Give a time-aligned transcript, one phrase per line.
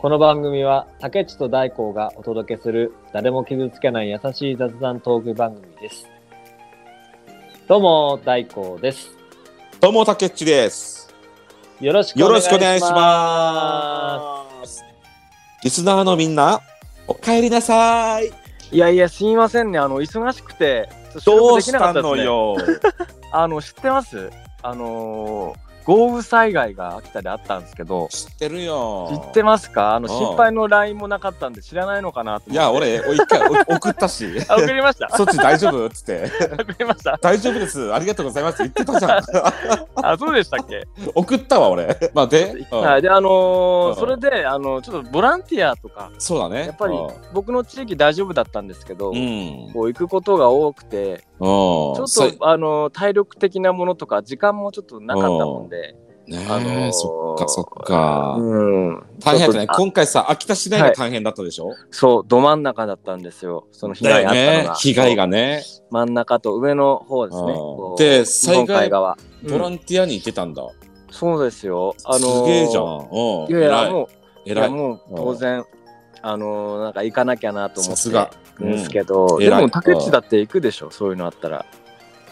[0.00, 6.06] この番組は竹内と大光がお届けする誰も傷つけない優しい雑談トーク番組です。
[7.66, 9.10] どうも大光です。
[9.80, 11.12] どうも、たけっちです。
[11.80, 12.54] よろしくおよろ願いします。
[12.54, 14.84] しくお願いします。
[15.64, 16.60] リスナーのみんな、
[17.08, 18.30] お帰りなさい。
[18.70, 19.80] いやいや、すみませんね。
[19.80, 22.18] あの、忙しくて、ちょっと収ど録できうしたなかったですね。
[22.18, 22.56] のよ。
[23.32, 24.30] あの、知ってます？
[24.62, 29.08] あのー豪雨災害が秋田であったんですけど、知ってるよ。
[29.24, 29.94] 知ってますか？
[29.94, 32.52] あの、うん心配の LINE もなかったんで知らないのかなと思って。
[32.52, 34.26] いや、俺、お一回お 送ったし。
[34.50, 35.08] あ、送りました？
[35.16, 35.86] そっち大丈夫？
[35.86, 36.30] っつって。
[36.60, 37.90] 送りました大丈夫です。
[37.94, 38.58] ありがとうございます。
[38.58, 39.22] 言ってたじゃん。
[40.04, 40.86] あ、そうでしたっけ？
[41.14, 41.98] 送ったわ、俺。
[42.12, 43.02] まあ、で、うんはい。
[43.02, 46.66] で、あのーうんそれで、あの、ちょっとボランティアとか、そうだね。
[46.66, 46.94] やっぱり
[47.32, 49.70] 僕の地域大丈夫だったんですけど、うん。
[49.72, 51.27] こう行くことが多くて、うん。
[51.38, 55.94] ちょさっと、あの体力的なものとか、時間もちょっとなかったもんで、
[56.26, 58.36] ねあのーえ、そっかそっか。
[58.38, 59.02] うん。
[59.20, 59.66] 大変だったね。
[59.66, 61.70] 今回さ、秋田市内が大変だったでしょ？
[61.90, 63.66] そう、ど真ん中だったんですよ。
[63.72, 64.74] その被害あったのが。
[64.74, 64.76] ね。
[64.78, 65.62] 被害がね。
[65.90, 67.54] 真ん中と上の方ですね。
[67.96, 69.16] で日本海側。
[69.48, 70.62] ボラうんンティアに行ってたんだ。
[71.10, 71.94] そうですよ。
[72.04, 72.84] あのすーげえじゃん。
[72.84, 72.98] うん。
[73.48, 73.90] いやいや。
[73.90, 74.08] も
[74.44, 74.54] う、い。
[74.54, 75.64] やもう当然、
[76.20, 78.30] あのーなんか行かなきゃなと思ってさすが
[78.60, 81.64] ですけど、うんでも竹内だって行くでしょ、そういうのあったら。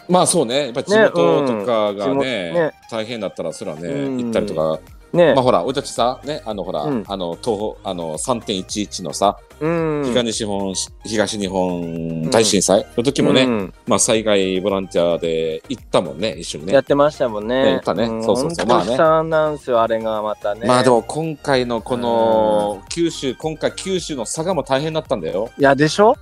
[0.09, 0.65] まあそうね。
[0.65, 4.79] やっぱ地元とかがうん地元ねね、大変だったらそれはね、うん行ったりとか。
[5.13, 10.03] ねまあほら、俺たちさ、ね、あのほら、うんあの、東方、あの、3.11のさ、うん。
[10.05, 10.73] 東日本、
[11.05, 16.73] 東日本大震災の時もね、うんまあ災害ボランティアで行ったもんね、一緒にね。
[16.73, 17.63] やってましたもんね。
[17.63, 20.67] ね行ったねんそうそうそう本当まあね悲惨なんですよ、あれがまたね。
[20.67, 25.49] まあでも今回のこの九州、今回九州の佐賀も大変だったんだよ。
[25.57, 26.15] いや、でしょ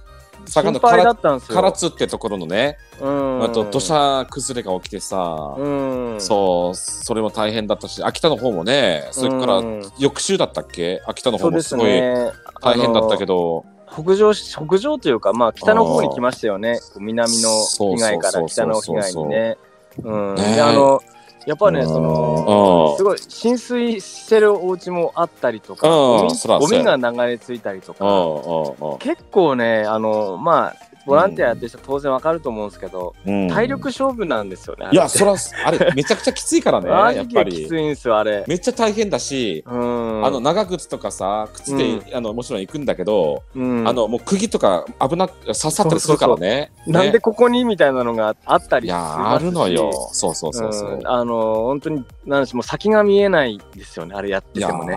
[0.45, 1.61] 佐賀の唐ったんですよ。
[1.61, 3.43] 唐津ってところのね、うん。
[3.43, 5.67] あと土砂崩れが起きてさ、う
[6.15, 6.15] ん。
[6.19, 11.03] そう、それも大変だったし、秋田の方もね、それからうん翌週だったっけ？
[11.05, 12.31] 秋田の方もすごいね。
[12.61, 13.35] 大変だったけど。
[13.35, 16.79] ど、北上し、北上というか、まあ、北の方に来ましたよね。
[16.99, 17.49] 南の
[17.95, 19.57] 被害から北の被害にね。
[20.03, 20.35] うん。
[20.39, 21.01] あの、
[21.45, 21.87] やっぱね、うん。
[21.87, 26.27] その、すごい浸水してるお家もあったりとか、うん。
[26.59, 34.87] ゴミが流れ着いたりとうんか、結構ね、あの、まあ、ボランティアやってる人は当然わかると思うんですけど、うん体力勝負なんですよね。
[34.91, 35.35] いや、そら、
[35.65, 37.77] あれ、めちゃくちゃきついからね、マ やっぱりきつ。
[37.77, 38.43] いんですよ、あれ。
[38.47, 40.25] めっちゃ大変だし、うん。
[40.25, 46.71] あの長靴とかさ靴で、あのもちろん行くんだけど、うん、あのもう釘とか危なく刺さったりするからね。
[46.87, 49.91] なんでねここにみたいなのがあったりいやあるのよ。
[50.11, 50.97] そうそうそうそう。
[50.97, 54.93] んあの本当になんでしもう先が見えないですよねあれやっててもね。
[54.93, 54.95] い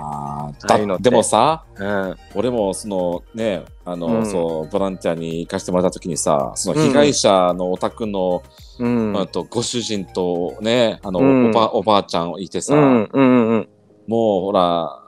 [0.83, 4.27] うのってだでもさうん俺もそのねあの、うん。
[4.27, 8.43] そうボランティアに行かせてもらった時にさその被害者のお宅の、
[8.79, 9.17] うん。
[9.19, 11.51] あとご主人とねあの、うん。
[11.51, 13.69] おばおばあちゃんいてさ、うんうんうん
[14.07, 15.03] もうほら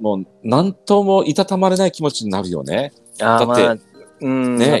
[0.00, 2.92] もう何ともいたたまれない気持ちになるよね。
[3.18, 3.76] だってまあ
[4.20, 4.80] うんね。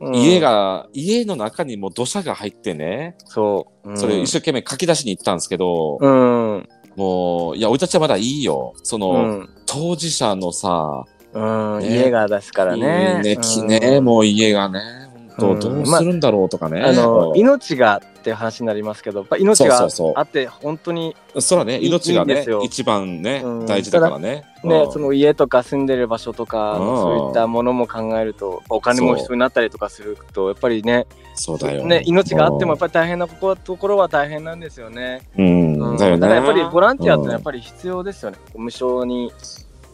[0.00, 0.14] うん。
[0.14, 3.98] 家が家の中にもう土砂が入ってね、そう、うん。
[3.98, 6.68] それ一生懸命書き出しに行ったんですけど、うんうん。
[6.96, 8.74] もういや俺たちはまだいいよ。
[8.82, 9.48] その、うん。
[9.66, 11.88] 当事者のさ、うんね。
[11.88, 13.20] 家がですからね。
[13.22, 13.62] ねき
[14.00, 14.80] もう家がね
[15.38, 17.32] どうするんだろうとかね、あのう。
[17.34, 23.66] ん命がって話になりますけど、命があって本当にそらねいい命がね一番ね、うん。
[23.66, 24.44] 大事だからね。
[24.62, 24.92] ね、うん。
[24.92, 26.78] その家とか住んでる場所とか、うん。
[26.78, 31.86] そういったものも考えると、お金も必要になったりとかすると、やっぱりね、そうだよ。
[31.86, 35.22] ね命があってもやっぱり大変なここところは大変なんですよね。
[35.38, 35.96] うん、うん。
[35.96, 36.20] だよね。
[36.20, 38.38] からやっぱりボランティアってやっぱぱり必要ですよね。
[38.54, 39.32] 無償に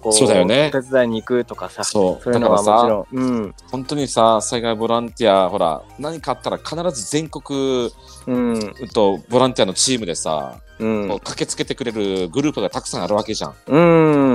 [0.00, 0.70] こそうだよね。
[0.74, 2.22] お手伝いに行くとかさ、そう。
[2.22, 3.24] そういうのはもちろん。
[3.24, 3.54] うん。
[3.70, 7.90] 本当にさ災害ボランティアほら何かあったら必ず全国
[8.26, 8.74] うん。
[8.92, 11.08] とボランティアのチームでさ、うん。
[11.08, 13.54] 駆けつけてくれるグループがたくさんあるわけじゃん。
[13.66, 13.78] う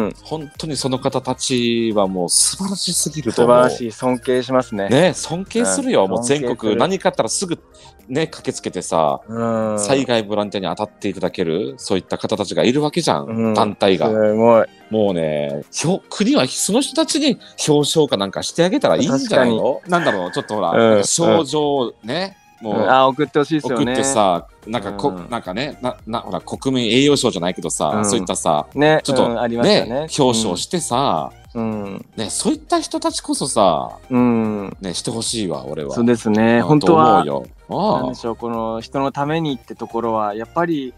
[0.07, 0.13] ん。
[0.23, 3.57] 本当にその方たちはもう素晴らしすぎると素思う。
[3.57, 4.89] 晴らしい尊敬しますね。
[4.89, 6.11] ね尊敬するよ、うん。
[6.11, 7.59] もう全国何かあったらすぐ
[8.07, 13.53] ね駆けつけてさ、うん、災害ボランティアに当たっていただけるそういった方たちがいるわけじゃん、うん。
[13.53, 14.09] 団体が。
[14.09, 14.65] すごい。
[14.89, 19.81] もうね表国はその人たちに表彰かなんかしてあげたらいいんじゃないの？
[19.87, 21.03] なんだろうちょっとほら、うん。
[21.05, 23.83] 賞状ね、もう、あ送ってほしいですよね。
[23.83, 30.07] 送ってさなんかこ、うんなんかねななほら国民栄誉賞じゃないけどさ、うんそういったさね、ちょっとうんねね。
[30.17, 32.05] 表彰してさ、うん。
[32.15, 34.19] ねそういった人たちこそさうん。
[34.19, 35.95] うんねしてほしいわ俺は。
[35.95, 36.57] そうですね。
[36.57, 37.97] うん本当はと思うよ。
[37.97, 40.93] あなんでしょうこの人のためにってところはやっぱり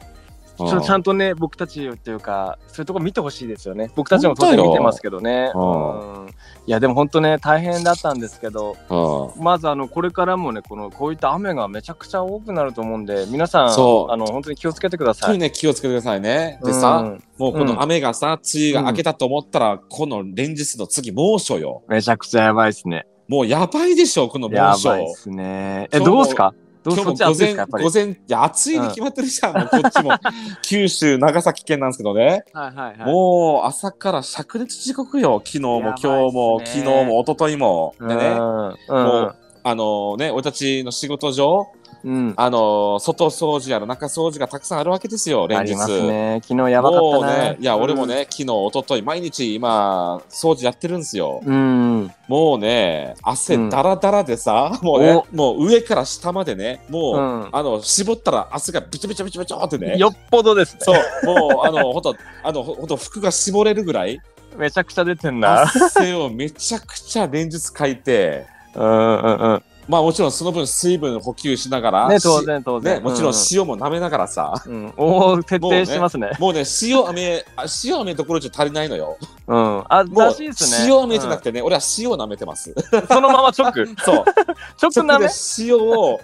[0.57, 3.89] ちょっとちゃんとね、僕たちっていうか、そういうとこ見てほしいですよね。
[3.95, 5.49] 僕たちも当然見てますけどね。
[5.53, 15.29] 本うんいや、でも本当ね、大変だったんですけど、うんまずあの、これからもね、この、こういった雨がめちゃくちゃ多くなると思うんで、皆さん、そうあの、本当に気をつけてください。
[15.29, 16.59] 本当にね、気をつけてくださいね。
[16.63, 21.81] でさ、うんもうこの雨がさ、梅雨が明けたと思ったら、この連日の次猛暑よ。
[21.89, 23.07] めちゃくちゃやばいですね。
[23.27, 24.87] もうやばいでしょ、この猛暑。
[24.89, 25.89] やばいですね。
[25.91, 26.53] え、どうですか？
[26.85, 27.55] 今日も午前。
[27.55, 30.11] 午前、いや、暑いに決まってるじゃん、もうこっちも。
[30.63, 32.43] 九州、長崎県なんですけどね。
[32.53, 33.11] はいはいはい。
[33.11, 35.41] もう朝から灼熱時刻よ。
[35.45, 37.95] 昨日も今ね日も、昨日も一昨日も。
[38.01, 39.35] でね、もう
[39.65, 41.67] あのね、俺たちの仕事上、
[42.03, 42.33] うん。
[42.35, 45.61] あの外掃除やら中掃除がたくさんあるわけですよ、連日。
[45.61, 46.41] ありますね。
[46.43, 51.41] 昨日やばかったね、いや、俺もね、昨日、一昨日毎日今、掃除やってるんですよ。
[51.45, 52.11] うん。
[52.27, 59.97] もうね、汗うんだらだらでさ、 もうね、もう上から下までね、もう、うんあの、絞ったら汗がビチョビチョビチョビチョってね。
[59.97, 60.79] よっぽどですね。
[60.81, 64.19] そう、もう、あの、ほんと、あの、ほんと服が絞れるぐらい、
[64.57, 65.63] めちゃくちゃ出てんな。
[65.63, 68.45] 汗をめちゃくちゃ連日かいて、
[68.75, 69.63] うんうんうん。
[69.87, 72.95] まあもちろんその分水分補給しながら、ね、し当然当然。
[72.95, 74.73] ね、もちろん塩も舐めながらさ、うん。
[74.73, 74.93] うん。
[74.97, 76.31] おお、徹底してますね。
[76.39, 79.17] もうね、塩飴、あ塩飴どころじゃ足りないのよ。
[79.47, 79.83] うん。
[79.89, 80.87] あ、もうらしいですね。
[80.87, 82.73] 塩飴じゃなくてね、俺は塩を舐めてます。
[82.91, 83.65] うんそのまま直？
[83.65, 84.25] 直 そう。
[85.05, 85.27] 舐め？
[85.27, 86.19] で塩を、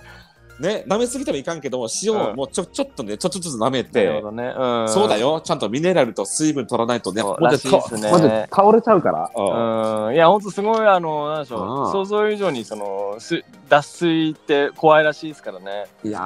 [0.60, 4.54] ね、舐めすぎてもいかんけども、塩をうんもうちょちょっとね、ちょっとずつ舐めなるてほ、どね。
[4.58, 4.90] うん。
[4.90, 5.18] そうだ。
[5.18, 9.32] よ、ちゃんとミネラルと水分取らないとね、そうらしいですねマジで倒れちゃうから。
[9.36, 10.14] うんうん。
[10.16, 11.92] いや、ほんとすごい、あの、なんでしょうんう。
[11.92, 15.86] 想像以上に、その、す脱水って怖いらしいですからね。
[16.04, 16.22] いやー、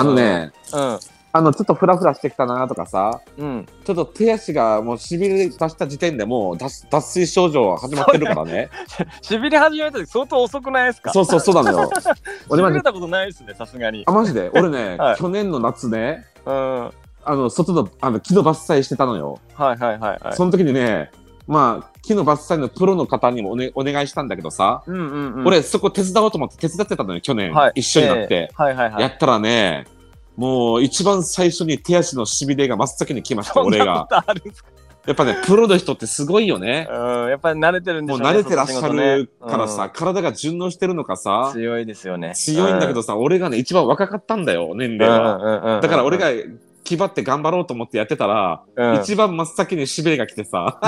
[0.00, 0.98] あのね、うん。
[1.38, 3.66] あの、ちょっとフラフラしてきたなとかさ、うん。
[3.84, 8.70] ちょっと手足がもうしびれ出した時点でもう脱脱水症状は始まってるからね。
[9.22, 11.12] しびれ始めた時相当遅くないですか？
[11.12, 11.86] そうそう、そうなのよ。
[11.88, 11.90] し
[12.50, 14.12] 俺マジびれたことないですね、さすがにあ、。
[14.12, 14.50] マジで？
[14.52, 16.54] 俺ね、はい去年の夏ね、うん。
[16.86, 16.92] は
[17.24, 19.38] あの、外のあの木の伐採してたのよ。
[19.56, 20.20] いはいはいはい。
[20.32, 21.12] その時にね、
[21.46, 25.46] まあ、木の伐採のプロの方にもお,、ね、お願いしたんだけどさ、うんうんうん。
[25.46, 27.52] 俺そこ手伝おうと思って手伝ってたのよ、去年。
[27.52, 28.50] はい一緒になって。
[28.50, 29.02] えーはいはいはい。
[29.02, 29.86] やったらね、
[30.38, 34.06] もう一番最初に手足のしびれが真っ先に来ました、俺が。
[35.04, 36.86] やっぱね、プロの人ってすごいよね。
[36.88, 38.22] うん、やっぱり慣れてるんでしね。
[38.22, 42.34] もう慣れてらっしゃるからさ、その仕事ね体が順応してるのかうんさ、強いですよね。
[42.36, 45.36] 強いんだけどさ、俺がね、一番若かったんだよ、年うん、齢は。
[45.36, 46.28] うんうんうんうんだから俺が
[46.84, 50.80] 気張って頑張ろうと思ってやってたら、うん一番真っ先にしびれが来てさ、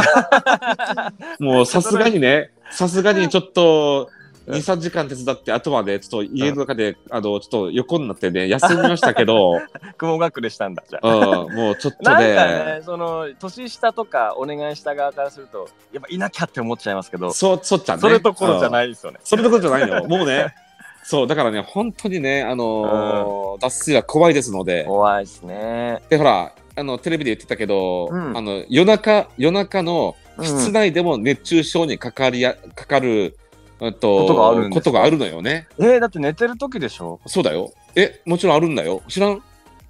[1.41, 9.60] もうさすがにね、さすがにちょっと、うん2、3時間手伝って、あとはね、ちょっと家の中で、あの、ちょっと横になってね、休みましたけど、
[9.96, 11.40] 雲隠れしたんだじゃあ。
[11.40, 18.00] うん、もうちょっとなんかね、ね、その年下とかお願いした側からすると、やっぱいなきゃって思っちゃいますけど、そう、そっちゃんね。
[18.00, 18.70] それどころじゃい。
[18.70, 19.19] ないですよね。
[19.22, 20.08] それどころじゃないのよ。
[20.08, 20.54] もうね、
[21.04, 26.02] そう、だからね、本当にね、あのー脱水は怖いですので、怖いですね。
[26.08, 33.34] で、ほら、あの、テレビで言ってたけど、うんあの、夜中、夜中のうん室内でも熱中症にかかりや、かかる、うん
[33.81, 35.67] と、ことがあることがあるのよね。
[35.79, 37.21] えー、だって寝てる時でしょ？
[37.27, 37.73] そうだよ。
[37.97, 39.03] え、もちろんあるんだよ。
[39.09, 39.32] 知らん？
[39.32, 39.41] い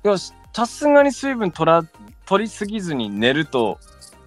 [0.04, 0.16] や、
[0.52, 1.84] さすがに水分取ら
[2.24, 3.78] 取りすぎずに寝ると、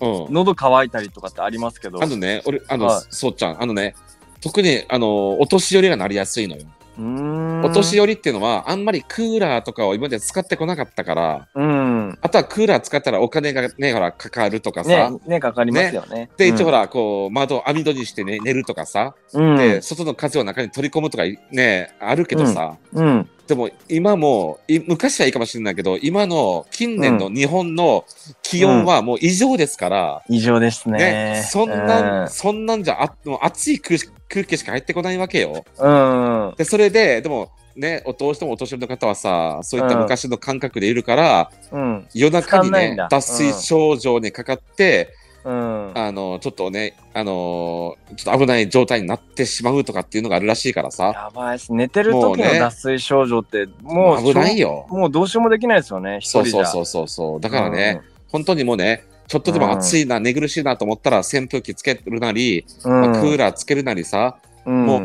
[0.01, 0.33] うん。
[0.33, 2.03] 喉乾いたりとかってありますけど。
[2.03, 3.95] あのね、俺、あの、はいそうちゃん、あのね、
[4.41, 6.63] 特に、あの、お年寄りがなりやすいのよ。
[6.97, 12.17] お年寄りっていうのは、あんまりクーラーとかを今まで使ってこなかったから、うん。
[12.21, 16.29] あとはクーラー使ったらお金がね、ほら、かかるとかさ、ね、ね、かかりますよね。
[16.37, 23.29] で、一応ほら、ら、こう、窓を網戸にしてね、寝るとかさ、うん、で、外の風を中に取り込むとかね、あるけどさ、うん。
[23.47, 28.05] でも今もい、昔はいいかもしれないけど、今の近年の日本の
[28.41, 30.97] 気温はもう異常ですから、異常ですね。
[30.97, 35.63] ね、そんなん、そんなんじゃ、あもう暑い空気空気しか入ってこないわけよ。
[35.79, 36.47] うん。
[36.47, 36.55] うん。
[36.55, 42.07] で、それで、でも、ね、おどうしてもお年寄りの方はさ、そういった昔の感覚でいるから、うん。
[42.13, 45.09] 夜中にね脱水症状にかかって、
[45.43, 45.91] うん。
[45.95, 51.73] あの、ちょっとね、あのちょっと危ない状態になってしまうとかっていうのがあるらしいからさ、やばいっす。
[51.73, 54.85] 寝てる時もうねの脱水症状って、もう危ないよ。
[54.89, 56.19] もうどうしようもできないですよね。
[56.21, 56.65] 一そう人じゃ。
[56.65, 57.41] そうそうそうそう。
[57.41, 62.91] だからね、本当にもうね、ちょっとでも暑いな、寝苦しいなと思ったら扇風機つけるなり、うん。
[62.91, 65.01] まあクーラーつけるなりさ、うんもう、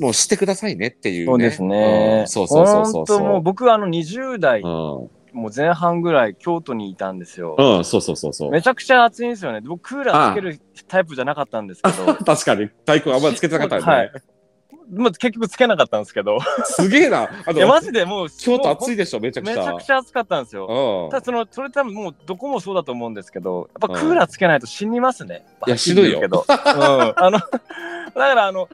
[0.00, 1.26] もうしてくださいねっていうね。
[1.26, 2.20] そうですね。
[2.20, 4.62] うんそうそうそうそうもう僕あの20代う。
[4.62, 4.66] ん。
[4.66, 5.10] も
[5.48, 7.56] う前半ぐらい京都にいたんですよ。
[7.58, 8.50] うん、そうそうそうそう。
[8.52, 9.60] めちゃくちゃ暑いんですよね。
[9.62, 12.14] 僕クーラーつけるタイプじゃなかったんですけど。
[12.24, 13.92] 確かに、太鼓あんまりつけてなかったよね。
[13.92, 14.12] はい。
[14.92, 16.38] まあ、結局つけなかったんですけど。
[16.64, 17.30] すげえな。
[17.46, 19.56] あいや、のマジでもう、京都暑いいでしょ、めちゃくちゃ。
[19.56, 20.66] めちゃくちゃ暑かったんですよ。
[20.66, 25.46] うんただその、それ多分もうどこもそうだと思うんですけど、やっぱうんクーラーつけないと死にますね。
[25.66, 26.44] いや死ぬよけど。
[26.48, 26.54] うん。
[26.56, 28.68] あの、だからあの、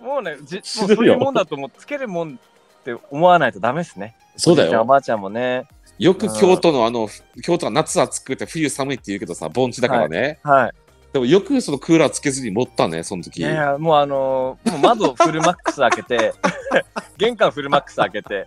[0.00, 2.38] もうね、じ もうそういうもんだと思う、つけるもん
[2.80, 4.14] って思わないとダメですね。
[4.36, 4.86] そうだおじいちゃんおよ。
[4.86, 5.66] ばあちゃんもね。
[5.98, 7.08] よく京都のあの、
[7.42, 10.38] 京都は夏暑くて冬寒いって言うけどさ、盆地だからね。
[10.42, 10.72] はい。
[11.12, 13.38] でもよくそのクーラーつけずに持ったね、その時。
[13.38, 16.32] いやいや、もうあのーもう窓フルマックス開けて、
[17.18, 18.46] 玄関フルマックス開けて、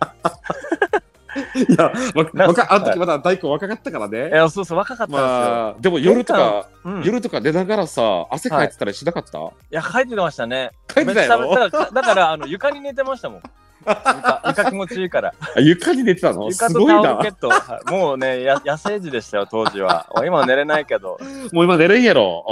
[1.68, 4.30] いや、わかあの時まだ大根若かったからいね。
[4.30, 5.24] や、そうそう、若かったんですよ。
[5.24, 9.38] まあ、でも夜とか、うん、い夜とか寝ながらさ、汗かいてたりしなかった、
[9.70, 10.70] や、書いてましたね。
[10.88, 13.42] かいてたやろめっちゃだから、だからあの床に寝てましたもん。
[13.86, 15.34] 床床気持ちいいから。
[15.56, 16.48] あ床に寝てたの？
[16.48, 17.28] 床すごいなとタオルケ。
[17.30, 17.48] ット。
[17.48, 20.06] はいもうね、や野生児でしたよ、当時は。
[20.26, 21.18] 今は寝れないけど。
[21.52, 22.44] もう今寝れんやろ。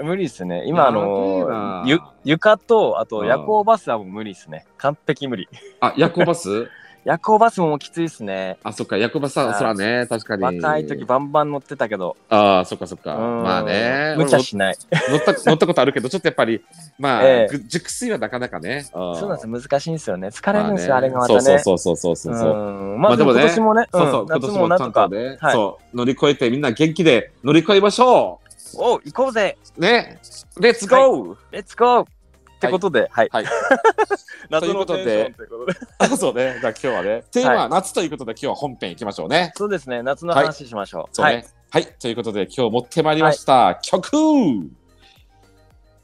[0.00, 0.64] うん、無理っすね。
[0.66, 4.66] 今、あやべえのなゆ床と、あとうん夜行バスはもう無理っすね。
[4.78, 5.48] 完璧無理。
[5.80, 6.68] あ、夜行バス？
[7.04, 8.58] 夜行バスもきついっすね。
[8.62, 10.60] あ、そっか、夜行バスは、はいそらね、確かに。
[10.60, 12.16] 若い時バンバン乗ってたけど。
[12.28, 13.16] ああ、そっかそっか。
[13.16, 14.14] うんまあね。
[14.18, 14.76] 無茶しない。
[15.08, 16.62] 乗った乗ったことあるけど、ちょっとやっぱり、
[16.98, 18.82] まあ、熟睡はなかなかね。
[18.92, 20.28] そそうなんですよ、難しいんですよね。
[20.28, 21.40] 疲れるんですよ、あれがまたね。
[21.40, 22.52] そうそうそうそうそうそう。
[22.52, 25.08] うんまあでもね今年もね、そうそう、うん夏今年もなんとか、
[25.52, 28.40] そう、乗り越えてみんな元気で乗り越えましょ
[28.76, 30.20] お行こうぜうね
[30.60, 32.06] レッツゴー、レッツゴー
[32.60, 33.28] ってことで、はい。
[33.32, 33.44] はい
[34.50, 35.78] 夏ということでのテンションということで。
[35.98, 39.52] あ そうね、じゃあ今日はね、 テーマは夏ということで今日は本編いきましょうね。
[39.56, 41.22] そうですね、夏の話しましょう。
[41.22, 41.44] はい。
[41.70, 44.68] はい、ということで今日持ってまいりました、曲今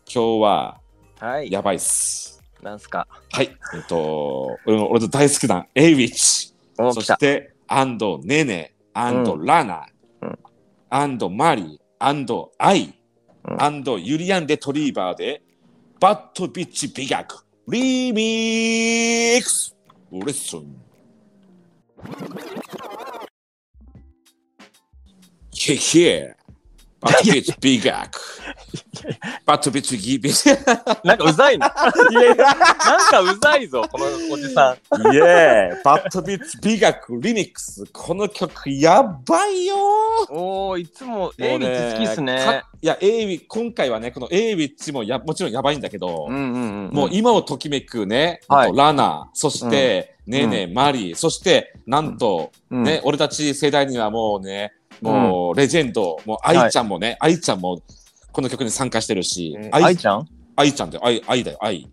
[0.07, 0.81] 日は
[1.19, 1.51] はい。
[1.51, 2.43] やばいっす。
[2.63, 3.07] なんすか？
[3.33, 6.55] はい、えっと、俺の俺の大好きな Awich。
[6.79, 7.05] お、そ来。
[7.05, 9.87] したて、アンド・ネネ、アンド・うラナ
[10.23, 10.39] うん、
[10.91, 12.95] アンド・マリー、アンド・アイ、
[13.49, 15.43] うんアンド・ユリアン・デ・トリーバーで、
[15.99, 19.75] バッド・ビッチ・美学、リミックス。
[20.13, 20.77] レッスン。
[25.59, 26.37] へへ
[27.07, 28.21] Bad Bitch 美学。
[29.45, 30.31] Bad Bitch ギビ
[31.05, 31.73] なんかうざいな。
[31.73, 31.93] なん
[33.11, 35.15] かうざいぞ、このおじさん。
[35.15, 39.77] イエー Bad Bitch 美学リミックスこの曲やばいよ
[40.31, 42.71] おー、いつも、エイビッチ好きっすねか。
[42.83, 46.91] いや、エイビ今回はね、この Awich もやもちろんやばいんだけど、うんうんうん。
[46.93, 57.81] もう今をときめくね、はい LANA、そして、 NENE、MaRI、そして、なんと、うん、ね、俺たち世代にはもうね、もうレジェンド、もう愛ちゃんもね、愛ちゃんも
[58.33, 60.29] この曲に参加してるし、えー愛愛ちゃん？
[60.57, 61.89] 愛ちゃんだよ、愛愛だよ、愛。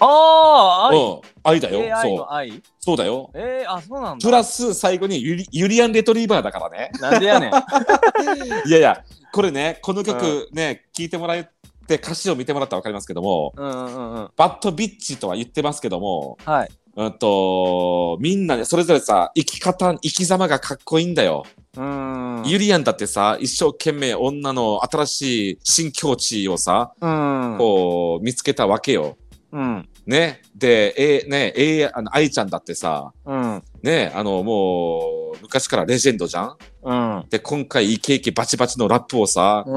[0.00, 0.98] あー、愛。
[0.98, 2.62] うん、愛だよ、そう、の愛？
[2.80, 3.30] そうだよ。
[3.34, 4.26] えー、あ、そうなんだ。
[4.26, 6.90] プラス最後にユリユリアン・レトリーバーだからね。
[7.00, 7.50] なんでやねん。
[8.68, 11.48] いやいや、これね、この曲ね、聴いてもらっ
[11.86, 14.30] て歌詞を見てもらったら分かりますけども、うんうんうんうん。
[14.36, 16.68] バッドビッチとは言ってますけども、はい。
[16.96, 21.44] うんと、みんなね、それぞれさ、生き方、生き様がかっこいいんだよ。
[21.76, 27.56] ユリアンだってさ、一生懸命女の新しい新境地をさ、うん。
[27.58, 29.16] こう、見つけたわけよ。
[29.52, 29.88] うん。
[30.06, 30.42] ね。
[30.54, 33.62] で、えね、えあの、愛ちゃんだってさ、うん。
[33.82, 36.56] ね、あの、もう、昔からレジェンドじゃん？
[36.82, 37.24] うん。
[37.28, 39.70] で、今回イケイケバチバチのラップをさ、う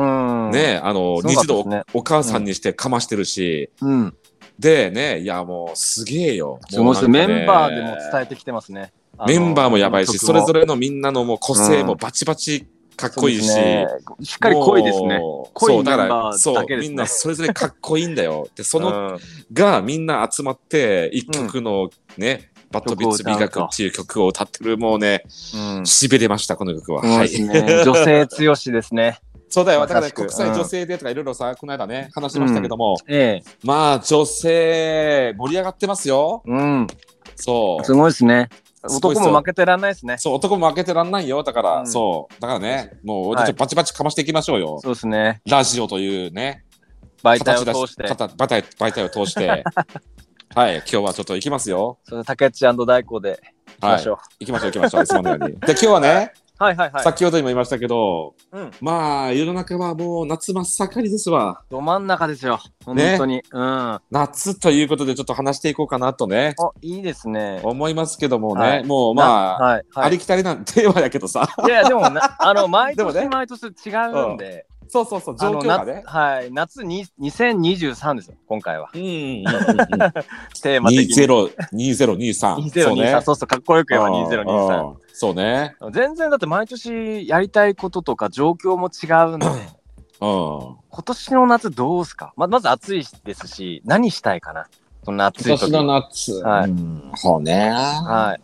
[0.50, 0.52] ん。。
[0.52, 4.16] ね、あの、すごかった二度お母さんにしてかましてるし、うん。
[4.60, 6.60] でね、いやもうすげえよ。
[6.74, 8.92] もうねンバーでも伝えてきてますね。
[9.26, 15.20] メンバーもやばいし、それぞれれのみんなのもう個性もバチバチかっこいいし、しっかり濃いですね。
[15.54, 18.48] 濃いメンバーらそうだけですねみんなそれぞれかっこいいんだよ。
[18.58, 19.20] で、その、の、
[19.54, 25.24] がみんな集まって一曲のね、バッドビッツ美学っていう曲を歌ってるもうね、
[25.78, 25.86] うん。
[25.86, 27.04] しびれました、この曲は。
[27.04, 27.30] そうはい。
[27.30, 29.20] 女性強しですね。
[29.50, 29.82] そうだよ。
[29.82, 33.50] だから国際女性デーとかいろいろさ、この間ね、話しましたけども、ええ。
[33.64, 36.42] まあ女性盛り上がってますよ。
[36.46, 36.88] うん。
[37.36, 37.86] そう。
[37.86, 38.50] すごいですね。
[38.88, 40.18] 男も負けてらんないですね。
[40.18, 41.44] そう、男も負けてらんないよ。
[41.44, 42.42] だから、うんそう。
[42.42, 44.80] だからね、もう、はいちょっとバチバチかましていきましょうよ。
[44.82, 45.42] そうですね。
[45.48, 46.64] ラジオというね、
[47.24, 48.04] 媒体を通して。
[48.04, 49.48] 形媒体媒体を通して、
[50.56, 52.00] はい、今日はちょっと行きますよ。
[52.04, 53.40] それ竹内大光で
[53.78, 54.18] いきましょう。
[54.40, 55.04] 行きましょう、行きましょう。
[55.04, 55.54] いつものように。
[55.60, 57.04] で、今日はね、はいはいはい。
[57.04, 58.72] 先ほどにも言いましたけど、うん。
[58.82, 61.62] まあ、世の中はもう夏真っ盛りですわ。
[61.70, 62.60] ど真ん中ですよ。
[62.84, 63.44] 本当に。
[63.52, 63.62] うん。
[63.62, 67.60] あ、夏ということで、ちょっと話していこうかなとね、いいですね。
[67.64, 70.06] 思いますけどもね、はいもうまあ、はいはい。
[70.06, 73.90] ありきたりなテーマやけどさ、いやでもなあの毎でもね年毎年違
[74.30, 76.08] うんで、そうそうそう、状あの況がね夏。
[76.16, 79.46] はい夏に2023ですよ今回はうんうんうんうん。
[80.62, 82.84] テーマ的に20 2023。
[82.84, 85.76] そうね2023そうそうかっこよく言えばうん2023うんそうね。
[85.92, 89.52] 全然だって毎年やりたいこととか状況も違うんでうん。
[90.20, 92.34] 今年の夏どうすか？
[92.38, 94.68] ままず暑いですし何したいかな？
[95.04, 96.34] そんな暑い時今年の夏。
[96.44, 97.70] はいうんそうね。
[97.72, 98.42] はい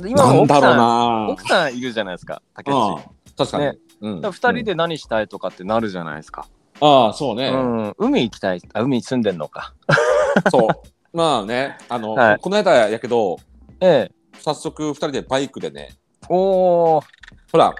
[0.00, 1.28] で今なんだろうの奥さんな。
[1.32, 2.96] 奥さんいるじゃないですか竹内、うん
[3.36, 3.64] 確かに。
[3.64, 6.46] ねうんだから二人で何したいとかってなるじゃないですか、
[6.80, 7.48] ああ、そうね。
[7.48, 9.74] うん、海行きたいあ海に住んでんのか
[10.50, 10.68] そう。
[11.12, 13.38] まあね、あの、はいこの間やけど、
[13.80, 15.90] ええ早速2人でバイクでね、
[16.28, 17.04] おー。
[17.52, 17.74] ほら、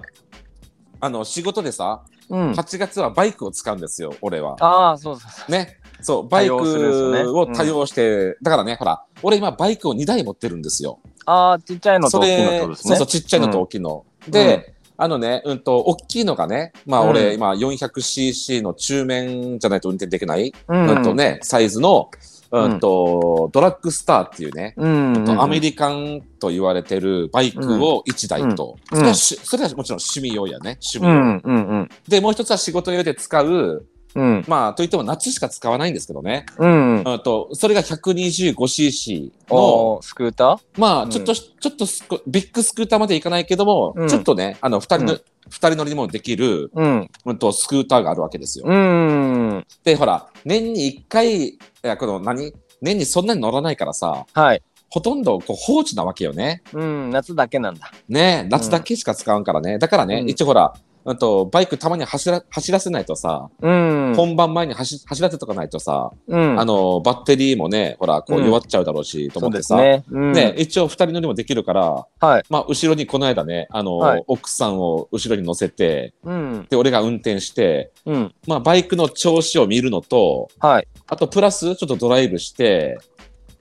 [1.00, 2.50] あの、仕事でさ、うん。
[2.52, 4.56] 8月はバイクを使うんですよ、俺は。
[4.60, 5.50] ああ、そうそうそう。
[5.50, 5.78] ね。
[6.02, 11.00] そう、バイクを多用して、だからね、ほら、俺今バイクを2台持ってるんですよ。
[11.26, 12.88] ああ、ちっちゃいのとそ大きいのれ、とですね。
[12.90, 14.04] そうそう、ちっちゃいのと大きいの。
[14.28, 17.08] で、あのね、うんと、大きいのがね、まあうん。
[17.08, 21.14] 俺、今 400cc の中面じゃないと運転できない、ううんと。
[21.14, 22.10] ね、サイズの、
[22.52, 25.16] うんと、ドラッグスターっていうね、うん。
[25.16, 25.24] うん。
[25.24, 28.98] とアメリカンと言われてるバイクを1台と、うん。
[28.98, 31.12] それはしそれはもちろん趣味用やね、趣味用。
[31.12, 31.88] うん、うん、うん。
[32.06, 34.44] で、もう一つは仕事用で使う、うん。
[34.48, 36.46] まあ、といっても夏しか使わないんですけどね。
[36.58, 37.02] うん。
[37.02, 40.58] うんと、それが 125cc の、スクーター？
[40.76, 47.10] まあ、うんちょっと、ちょっとスクビッグスクーターまでいかないけども、うんちょっとね、あの、二人の、う二人乗りにもできる、うん。
[47.24, 48.66] うんと、スクーターがあるわけですよ。
[48.68, 49.66] うん。
[49.84, 52.52] で、ほら、年に一回、いや、この何？
[52.82, 54.62] 年にそんなに乗らないからさ、はい。
[54.88, 56.62] ほとんどこう放置なわけよね。
[56.72, 57.10] うん。
[57.10, 57.92] 夏だけなんだ。
[58.08, 59.78] ね夏だけしか使わんからね。
[59.78, 64.14] だからね、うん一応ほら、うんと、バイクたまに走ら走らせないとさ、うん。
[64.16, 66.60] 本番前に走走らせとかないとさ、うん。
[66.60, 70.04] あの、バッテリーもね、ほら、こううん弱っちゃうだろうし、とそう思ってさ、ね。
[70.10, 70.32] うん。
[70.32, 72.42] ね、一応二人乗りもできるから、はい。
[72.50, 76.66] まあ、後ろにこの間ね、あの、はい奥さんを後ろに乗せて、うん。
[76.68, 78.34] で、俺が運転して、うん。
[78.46, 80.88] まあ、バイクの調子を見るのと、はい。
[81.08, 82.98] あと、プラス、ちょっとドライブして、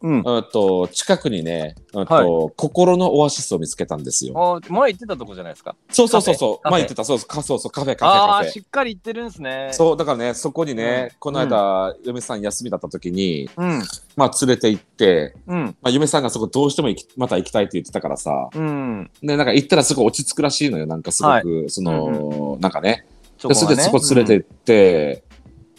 [0.01, 0.24] うん。
[0.25, 4.34] うんと、近くにね、うんと、はい心のオアシスを見つけたんですよ。
[4.38, 5.75] あ前言ってたとこじゃないですか？
[5.91, 8.51] そうそうそう前言ってた、そうそう、カそうそうカフェ、カフェ、ああ、カフェ。
[8.51, 9.70] しっかり言ってるんですね。
[9.74, 13.62] そう、だからね、そこにね、うんこの間、嫁さん休みだった時に、う。
[13.62, 13.82] うん。
[14.15, 15.65] まあ、連れて行って、うん。
[15.82, 19.10] まあ、嫁さんがそこどうしても行きまた行きたいって言ってたからさ、うん。
[19.22, 23.06] で、なんか行ったらすごい落ち着くらしいのよ、なんかすごく、その、なんかね。
[23.41, 25.24] で、それでそこ連れて行って、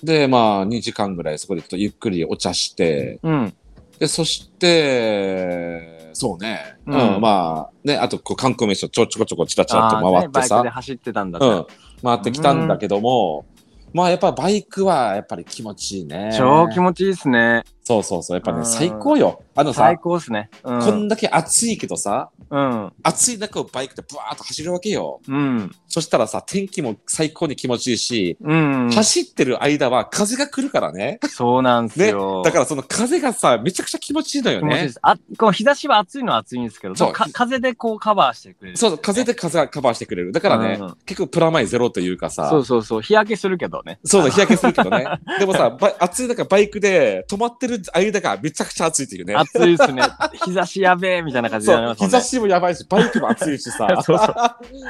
[0.02, 3.54] で、まあ、2時間ぐらいそこでちょっとゆっくりお茶して、うん。
[4.00, 11.66] で、そして、そうね、う、うんんまあ、ね、あとこう観光名所ちょちょこちょこちらちらっと回ってさ、ねバイクで走ってたんだうん、
[12.02, 13.44] 回ってきたんだけども、
[13.92, 16.34] まあやっぱバイクはやっぱり気持ちいいね。
[16.36, 17.62] 超気持ちいいですね。
[17.84, 18.66] そうそうそう、やっぱね、うん。
[18.66, 19.42] 最高よ。
[19.60, 20.48] あのさ最、高ですね。
[20.64, 21.08] うこんん。
[21.08, 22.92] だけ暑いけどさ、うん。
[23.02, 25.20] 暑い中をバイクでブワーッと走るわけよ。
[25.28, 25.70] うん。
[25.86, 28.90] そしたらさ、天気も最高に気持ちいいし、うん。
[28.90, 31.18] 走ってる間は風が来るからね。
[31.28, 32.08] そうなんですね。
[32.08, 32.42] よ。
[32.42, 34.92] だからその風がさ、めちゃくちゃ気持ちいいのよね気持ちいいで。
[34.92, 40.32] すあこう日差しは暑いのは暑いんですけど、そうか風でこうカバーしてくれる、そう、風で風がカバーしてくれる。
[40.32, 43.98] だからね、うん結構プラマイゼロというかさ、そうそうそう、日焼けするけどね。
[44.04, 45.06] そうだ、 日焼けするけどね。
[45.38, 49.34] でもさ、ば暑い中バイクで止まってる間がめちゃくちゃ暑いっていうね。
[49.54, 50.02] 暑いですね。
[50.44, 52.16] 日差しやべえみたいな感じそう、になりますもんね。
[52.18, 53.88] 日差しもやばいし、バイクも暑いしさ。
[54.02, 54.34] そうそう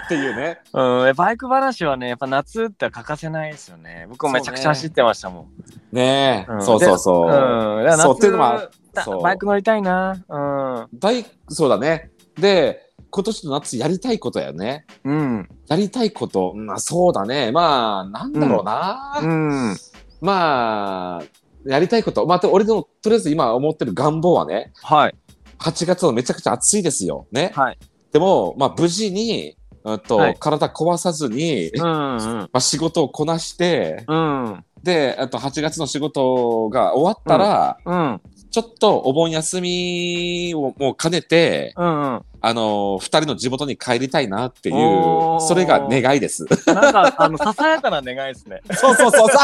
[0.04, 0.60] っていうね。
[0.72, 4.06] うん、バイク話はね、やっぱ夏って欠かせないですよね。
[4.08, 5.46] 僕もめちゃくちゃ走ってましたもん。
[5.92, 7.26] ねえ、うんそうそうそう。
[7.26, 7.30] うん。
[7.30, 7.42] だか
[7.84, 10.16] ら夏そうっていうのはだそうバイク乗りたいな。
[10.28, 10.98] うん。
[10.98, 12.10] バイそうだね。
[12.38, 14.86] で、今年の夏やりたいことやね。
[15.04, 15.48] うん。
[15.68, 17.50] やりたいこと、まあそうだね。
[17.52, 19.20] まあ、なんだろうな。
[19.22, 19.76] うん。
[20.20, 21.22] まあ、
[21.66, 22.26] やりたいこと。
[22.26, 25.14] まあ、俺の、とりあえず今思ってる願望はね、はい。
[25.58, 27.26] 8月のめちゃくちゃ暑いですよ。
[27.32, 27.52] ね。
[27.54, 27.78] はい。
[28.12, 31.80] でも、まあ、無事に、うんとはい体壊さずに、うん。
[31.80, 34.44] まあ、仕事をこなして、うん。
[34.44, 34.64] うん。
[34.82, 38.20] で、あと8月の仕事が終わったら、うん。
[38.50, 42.22] ちょっとお盆休みをもう兼ねて、うん。
[42.42, 46.46] あのー二人の地元に帰りたいなっていうそれが願いです。
[46.66, 48.62] なんか、あの、ささやかな願いですね。
[48.72, 49.28] そうそうそう。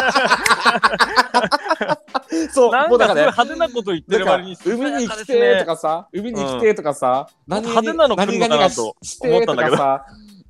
[2.51, 10.07] そう、なんもうだからね、かすごい派手なこと言ってる割に、海に来てとかさ、海に来てとかさ、何々派手なの来るのかな何々とししてとかさ、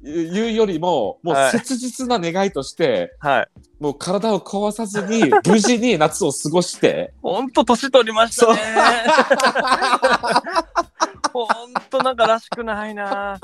[0.07, 3.49] 言うよりも、もうはい切実な願いとして、はい。
[3.81, 8.61] もう体を壊さずに、 無事に夏を過ごして、ほんと年取りましたね。
[11.33, 11.47] ほん
[11.91, 13.39] となんからしくないな。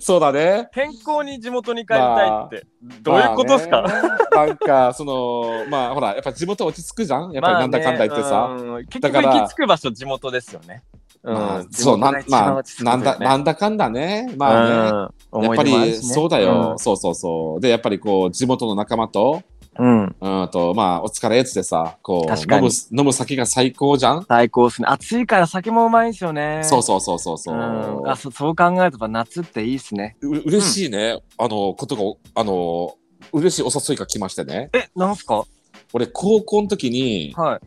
[0.00, 0.68] そうだね。
[0.72, 2.66] 健康に地元に帰りたいって。
[3.00, 7.32] どういうことですか、まあねなんか、その、まあほら、やっぱ地元落ち着くじゃん？
[7.32, 8.30] やっぱりなんだかんだ言ってさ。
[8.30, 10.82] まあねだから局行き着く場所地元ですよね。
[11.22, 14.32] まあんそう、なん、まあ、なんだ、なんだだかんだね。
[14.36, 15.08] まあ
[15.38, 15.44] ね。
[15.44, 17.60] やっぱり、そうだよ、そうそうそう。
[17.60, 19.42] で、やっぱりこう、地元の仲間と、
[19.78, 20.16] うん。
[20.20, 22.68] うんと、まあ、お疲れっつってさ、こう、飲む、
[23.00, 24.88] 飲む酒が最高じゃん最高ですね。
[24.88, 26.60] 暑いから酒もうまいですよね。
[26.64, 27.54] そうそうそうそうそう。
[27.54, 30.16] うんあそそう考えると夏っていいっすね。
[30.20, 31.96] う嬉しいね、あの、こと
[32.34, 32.94] が、あの、
[33.32, 34.68] 嬉しいお誘いが来ましてね。
[34.74, 35.44] え、なんすか？
[35.94, 37.60] 俺、高校の時に、はい。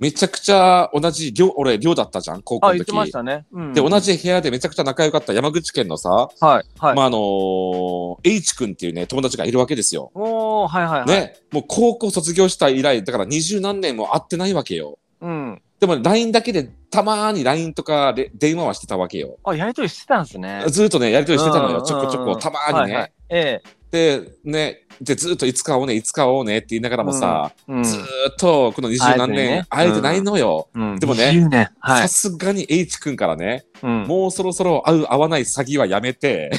[0.00, 2.78] めちゃくちゃ同じ寮、俺、寮だったじゃん、高校あ、の時。
[2.78, 3.44] 言ってましたね。
[3.52, 6.40] うん、で、同じ部屋でめちゃくちゃ仲良かった山口県のさ、はい。
[6.40, 6.64] はい。
[6.96, 10.10] まあ、あのー H 君っていうね、友達がいるわけですよ。
[10.14, 11.06] おー、はいはいはい。
[11.06, 14.98] ね、もう高校卒業した以来、だから二十何年も会ってないわけよ。
[15.20, 15.62] うん。
[15.80, 19.38] でも LINE だけでたまーに LINE とかで電話はしてたわけよ。
[19.44, 20.64] あ、やりとりしてたんですね。
[20.68, 21.78] ずーっとね、やりとりしてたのよ。
[21.78, 22.94] うんちょこちょこ、たまーにね。
[22.94, 27.72] はいはいえで、ね、で、ずーっといつか会おうね、いつか会おうねって言いながらもさ、え。
[27.72, 30.68] うんずーっとこの二十何年会えてないのよ。
[30.74, 31.70] うんでもね20年。
[31.80, 32.08] はいさ。
[32.08, 36.50] すがに H 君からね、うんもうそろそろ会う会わない詐欺はやめて、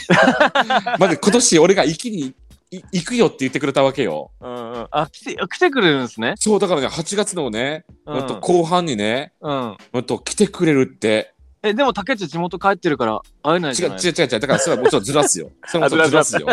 [1.00, 2.34] まず今年俺が行きに
[2.72, 4.32] い行くよって言ってくれたわけよ。
[4.40, 4.88] うんうん。
[4.92, 6.34] あ、来て、来てくれるんですね。
[6.38, 9.78] そう、だからね、8月のね、ううんんと後半にね、うん。
[9.94, 11.34] うんと来てくれるって。
[11.64, 14.28] え、でも竹内地元帰ってるから会えない違じゃないう違う違う違う。
[14.40, 15.52] だからそれはもちろんずらすよ。
[15.68, 16.48] それはもちろんずらすよ。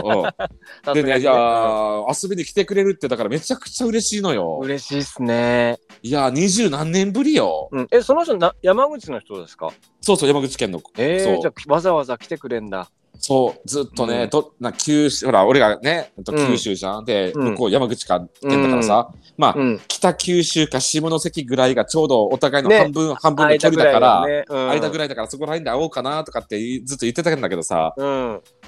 [0.85, 4.59] うん でね、いやー、遊びに来てくれるって、だからめちゃくちゃ嬉しいのよ。
[4.63, 5.79] 嬉しいっすね。
[6.03, 7.69] いやー、二十何年ぶりよ。
[7.73, 7.87] うん。
[7.91, 9.71] え、その人な、山口の人ですか？
[10.03, 10.83] そうそう、山口県の。
[10.99, 12.91] えー、そうじゃあわざわざ来てくれんだ。
[13.19, 17.05] そう、ずっとね、うんとな九州、ほら、俺がね、九州じゃん。
[17.05, 19.81] で、うん向こう山口か県だからさ、まあ、うん。
[19.89, 28.07] 北九州か下関ぐらいがちょうどお互いのね半分、半分の距離だから、間ぐらいだよね間ぐらいだからそこら辺で会おうかなとかってずっと言ってたんだけどさ、うん。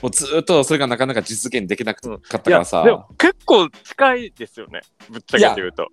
[0.03, 4.81] もうずっとそれがなかなか実現できなかったからさ、でも結構近いですよね。
[5.09, 5.89] ぶっちゃけて言うと。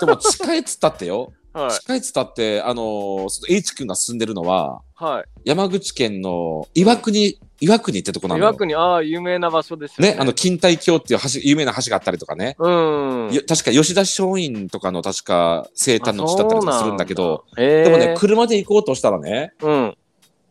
[0.00, 1.32] でも近いっつったってよ。
[1.52, 1.70] はい。
[1.72, 5.24] 近いっつったって、あのーその H 君が住んでるのは、はい。
[5.44, 8.44] 山口県の岩国、岩国ってとこなのよ。
[8.44, 10.12] 岩国、ああ、有名な場所ですよね。
[10.14, 12.56] ね、あの、錦帯橋っていう橋、有名な橋があったりとかね。
[12.58, 13.30] うん。
[13.32, 19.96] よ確か吉田松陰とかの確か生誕の地だったりとかするんだけど、でもね、えー車で行こうとしたらね、うん。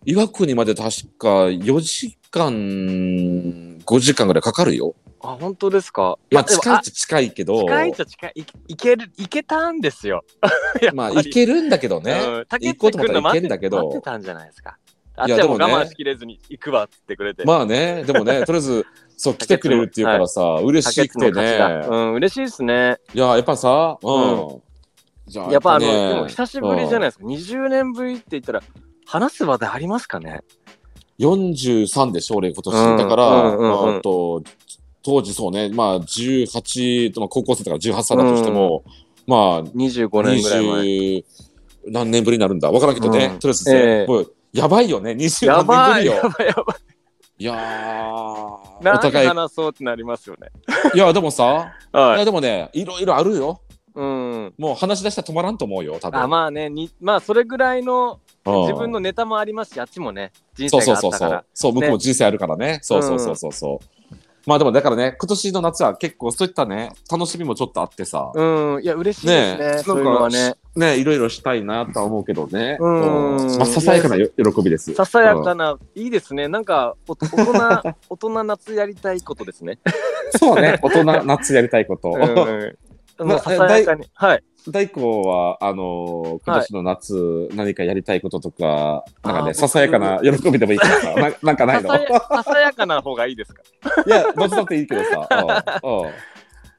[0.06, 2.52] 岩国まで確か4時間、
[3.86, 4.96] 5時間ぐらいかかるよ。
[5.24, 6.18] あ、本当ですか？
[6.32, 8.32] まあ、近いっちゃ近いけど、近いっちゃ近い。
[8.36, 10.24] いいける、いけたんですよ。
[10.94, 12.20] まあ、やっぱり行けるんだけどね。
[12.26, 14.78] うん、竹行こうと思ったら行けんだけど待ってたんじゃないですか。
[15.16, 17.46] あっちはもう我慢しきれずに行くわってくれて。
[17.46, 18.86] まあね、でもね、とりあえず、
[19.18, 21.86] そう、来てくれるっていうからさ、嬉しくてね。
[21.88, 22.98] うん、嬉しいですね。
[23.14, 24.12] いや、やっぱさ、う。
[24.12, 24.62] うん
[25.28, 27.26] じゃやっぱあの、ねでも久しぶりじゃないですか。
[27.26, 28.62] 20年ぶりって言ったら、
[29.06, 30.42] 話す場でありますかね
[31.20, 32.76] ？43でしょ、俺今年。
[32.76, 34.44] うんだから、うんうんうんあと、
[35.04, 38.84] 当時そうね、まあ18、まあ高校生だから18歳だとしても、
[39.28, 40.82] まあ ?25 年ぐらい前。
[40.84, 41.24] 20
[41.88, 42.70] 何年ぶりになるんだ。
[42.72, 46.22] わからんけどね、うんとりあえずね、ええもうやばいよね、20や何年ぶりよや。
[46.22, 46.78] ばい、やばい。
[47.40, 50.50] いやー、お何互い、話そうってなりますよね。
[50.94, 52.20] いや、でもさ、い はい。
[52.20, 53.62] やでもね、いろいろあるよ。
[53.96, 54.54] うん。
[54.58, 56.22] もう話し出したら止まらんと思うよ、多分。
[56.22, 61.44] あまあねに、まあそれぐらいのうん自分のネタもありますし、あっちもね、人そう生そうそうそうがあったから。。
[61.54, 62.80] そう、僕も人生あるからね。
[62.84, 64.01] そうそうそうそうそう。
[64.48, 69.66] まあでもだからね、今年の夏は結構そういったね、楽しみもちょっとあってさ、うん、いや、嬉しいですね。
[69.66, 70.56] ねえそういうのはね。
[70.76, 72.78] ね、いろいろしたいなとは思うけどね。
[72.80, 74.94] うんうんまあ、ささやかなよ喜びです。
[74.94, 76.48] ささやかうんな、いいですね。
[76.48, 79.80] なんか、お大人、 大人夏やりたいことですね。
[80.40, 82.10] そうね、大人夏やりたいこと。
[82.10, 82.22] うん
[83.20, 83.28] うん。
[83.28, 84.08] もなうささやかに。
[84.14, 84.44] はい。
[84.70, 91.90] 大光は、あのー今年の夏、何かやりたいこととか、なんかね、ささやかな喜びでもいいからさ、ななんかないの？
[91.90, 93.64] ささやかな方がいいですか？
[94.06, 95.28] いや、どっちだっていいけどさ。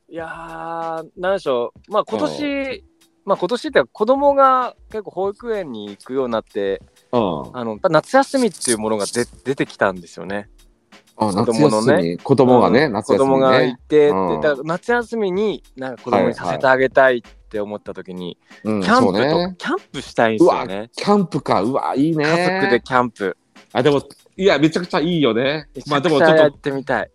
[0.09, 1.93] いやー、なんでしょう。
[1.93, 2.85] まあ今年、
[3.25, 7.57] まあ今年って子供が結構保育園に行くようになって、うん。
[7.57, 10.49] あの、夏休みっていうものがで出てきたんですよね。
[11.17, 12.17] あ、子夏供のね。
[12.19, 12.93] 子供がね、うん。
[12.93, 13.79] 夏休み子供がいね。
[13.89, 14.67] てって、うん。
[14.67, 19.55] 夏休みになんか子供にさせてあげたいって思った時に、うん、キャンプと、ね。
[19.59, 20.91] キャンプしたいんですよね。
[20.97, 22.25] キャンプか、うわ、いいね。
[22.25, 23.37] 家族でキャンプ。
[23.75, 24.03] あ、でも、
[24.37, 27.11] いや、めちゃくちゃいいよねまあでもちょっとてみたい。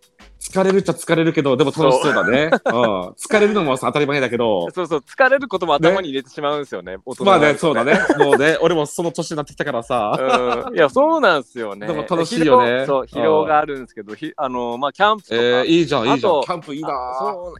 [0.47, 2.49] 疲れるっちゃ疲れるけど、でも楽しそうだね。
[2.65, 3.09] うん。
[3.11, 6.97] 疲れるのも当たり前だけど、そうそう、疲れることも頭に入れてしまうんですよね。
[7.05, 7.99] 大人まあね、そうだね。
[8.17, 10.17] もうね、俺もその年になってきたからさ。
[10.69, 11.85] うん、いや、そうなんですよね。
[11.85, 15.35] でも楽しいよねそう、疲労があるんですけど、ひあの、まあ、キャンプとか。
[15.35, 16.41] えー、いいじゃん、いいじゃん。
[16.41, 17.55] キャンプいいなあそう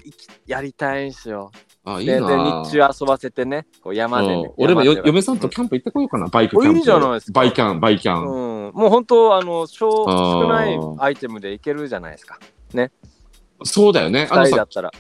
[0.46, 1.52] やりたいんすよ。
[1.84, 4.52] あ、いいな日中遊ばせてね、こう山でねうん。
[4.58, 6.78] 俺も嫁さんとキャンプ行ってこようかな、バイクキャンプ。
[6.80, 8.68] いいじゃないですかバイキャン、バイキャン。
[8.68, 12.38] うん、もう本当あの少ないアイテムでいけるじゃないですか。
[13.64, 14.28] そうだよね。
[14.30, 14.92] あのさ二人だっ、たら。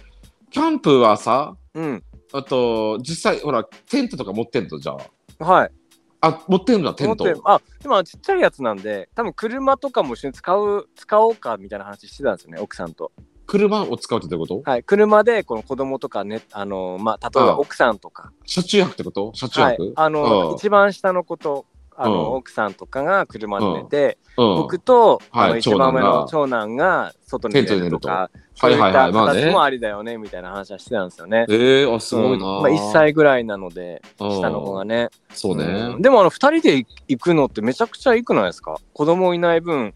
[0.49, 2.03] キャンプはさ、うん。
[2.33, 4.97] あと、実際、ほら、テントとか持ってんのじゃ
[5.39, 5.45] あ。
[5.45, 5.71] はい。
[6.19, 7.25] あ、持ってんだ、テント。
[7.45, 13.11] あ、でもちっちゃいやつなんで、多分車とかも一緒に使う使おうかみたいな話してたんですよね、奥さんと。
[13.45, 14.61] 車を使うってこと？
[14.65, 14.83] はい。
[14.83, 19.31] 車でこの子供とかね、あのまあ例えばうん奥さんとか、車中泊ってこと？
[19.35, 19.93] 車中はい泊、。
[19.95, 21.65] あのうん一番下の子と。
[21.99, 24.55] あのうん奥さんとかが車で寝て、うん。
[24.57, 31.47] 僕と、あのはい一番上の長長男が外に寝るとか、そういったはいはいはいまあね形もありだよねみたいな話はしてたんですよね。
[31.49, 35.09] ええー、あ、すごいな、うんまあ、1歳ぐらいなので、うん下の子がね。
[35.33, 35.63] そうね。
[35.65, 38.75] うんでもあの2人で行くのってめちゃくちゃいいくないですか？
[38.93, 39.95] 子供いない分、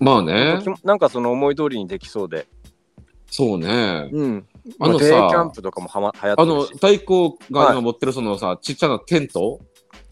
[0.00, 0.44] まあね。
[0.44, 2.46] なんかなんかその思い通りにできそうで。
[3.26, 4.08] そうね。
[4.12, 4.46] うん。
[4.78, 9.60] あのデイキャさン、プとかもはま流行ってあのるし。、大光が今持ってるそのさ、ちっちゃなテント？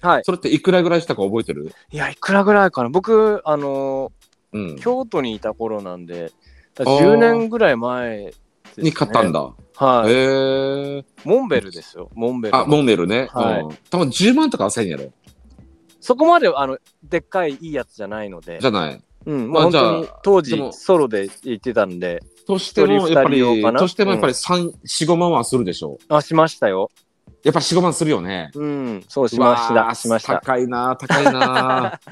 [0.02, 0.24] はい。
[0.24, 1.72] それっていくらぐらいしたか覚えてる？
[1.90, 2.88] いや、いくらぐらいかな。
[2.88, 4.12] 僕、あの
[4.52, 4.76] うん。
[4.76, 6.32] 京都にいた頃なんで、
[6.74, 8.32] だあー10年ぐらい前ね
[8.76, 9.32] に買ったん。
[9.32, 9.40] だ。
[9.76, 10.12] はい。
[10.12, 11.04] へえ。
[11.24, 12.56] モンベルですよ、モンベル。
[12.56, 13.28] あ、モンベルね。
[13.32, 13.78] はいうん。
[13.90, 15.12] 多分10万とかはせんやろ。
[16.00, 19.02] そこまであのでっかいいいやつじゃないのでじ、ゃない。
[19.24, 23.40] うん、まあまあ、本当にじゃあ当時ソロで行ってたんで、としても、やっぱり
[23.78, 26.14] としてもやっぱり3、4、5万はするでしょう。
[26.14, 26.90] あ、しましたよ。
[27.44, 28.50] やっぱ4、5万するよね。
[28.55, 30.35] うん、そうしました、しました。
[30.35, 31.94] 高いな、高いな。
[31.94, 31.98] あ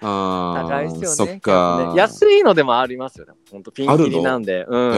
[0.00, 1.32] ー高いですよね。
[1.32, 1.92] そっか。
[1.92, 3.32] ね安いのでもありますよね。
[3.50, 4.64] 本当ピンキリなんで。
[4.68, 4.94] うん。
[4.94, 4.96] へ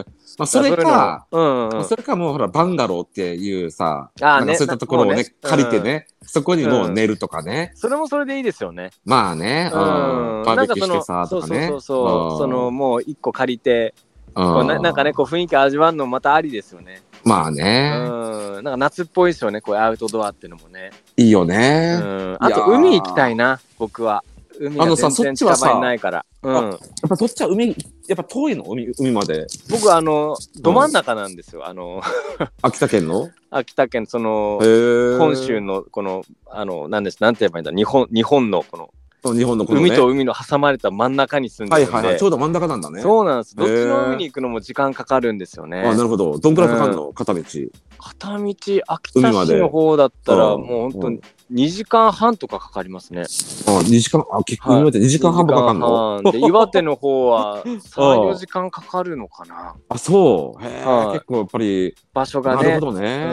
[0.00, 0.04] え。
[0.38, 1.72] まあ、それか、そうん、うん。
[1.72, 7.72] まあそれかもうほら、バンガローっていうさ、あーねそういったところをね、ね借りてね、そこにもう寝るとかね。
[7.74, 8.90] それもそれでいいですよね。
[9.06, 10.44] まあね、うんうん。
[10.44, 11.66] バーベキューしてさ、なんかそのとかね。
[11.68, 12.38] そうそうそうそう。
[12.40, 13.94] その、もう一個借りて、
[14.34, 17.02] うん、こうななんかね、こう雰囲気味わうのもまたありですよね。
[17.26, 17.92] まあうね、ん。
[18.54, 20.92] なんか夏っぽいですよね、こういうアウトドアっていうのもね。
[21.16, 21.96] いいようね。
[21.96, 22.36] ん。
[22.38, 24.22] あと、海行きたいな、僕は。
[24.58, 26.24] 海があのさそっちはさないから。
[26.42, 26.54] うん。
[26.54, 28.62] やっぱそっちは海、やっぱ遠いの？
[28.64, 29.46] 海海まで。
[29.68, 31.66] 僕、あの、ど真ん中なんですよ。
[31.66, 32.00] あの、
[32.62, 33.28] 秋田県の？
[33.50, 34.60] 秋田県、その。
[35.18, 38.90] 本州のこの、あの、なんです、なんて言えばいいんだ、日本、日本のこの、
[39.22, 42.20] 日本のこの、ね、海と海の挟まれた真ん中に住んでるんで、はいはいはい。
[42.20, 43.00] ちょうど真ん中なんだね。
[43.00, 43.56] そうなんです。
[43.56, 45.80] どっちの海に行くのも時間かかるんですよね。
[45.80, 46.38] あ、なるほど。
[46.38, 47.42] どんくらいかかるの、片道。
[47.98, 48.54] 片道、
[48.86, 51.20] 秋田市の方だったら、うんもう本当に
[51.52, 53.20] 2時間半とかかかりますね。
[53.20, 57.78] あ、2時間、あ、結構今まで2時間半もかかんの、2時間半で、 岩手の方は 3、
[58.30, 59.74] 4時間かかるのかな。
[59.88, 60.64] あ、そう。
[60.64, 62.92] へえ、はい結構やっぱり、場所がねなるほ。
[62.92, 63.28] どね。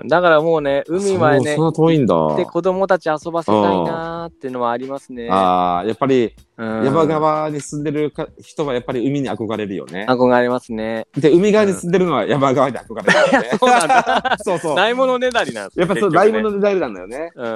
[0.00, 0.08] うん。
[0.08, 2.36] だからもうね、海はねそん、な遠いんだ。
[2.36, 5.28] で子供たち遊ばせたいなーっていうのはありますね。
[5.30, 10.06] ああ、やっぱりうん山側に住んでるか人はやっぱり海に憧れるよね。
[10.08, 11.06] 憧れますね。
[11.16, 13.50] で、海側に住んでるのは山側に憧れるよね。
[13.60, 14.36] そうなんだ。
[14.42, 14.76] そうそう。
[14.76, 17.30] ないものねだりなんですやっぱそう、結局ねライブの大事なんだよね。
[17.34, 17.46] うん。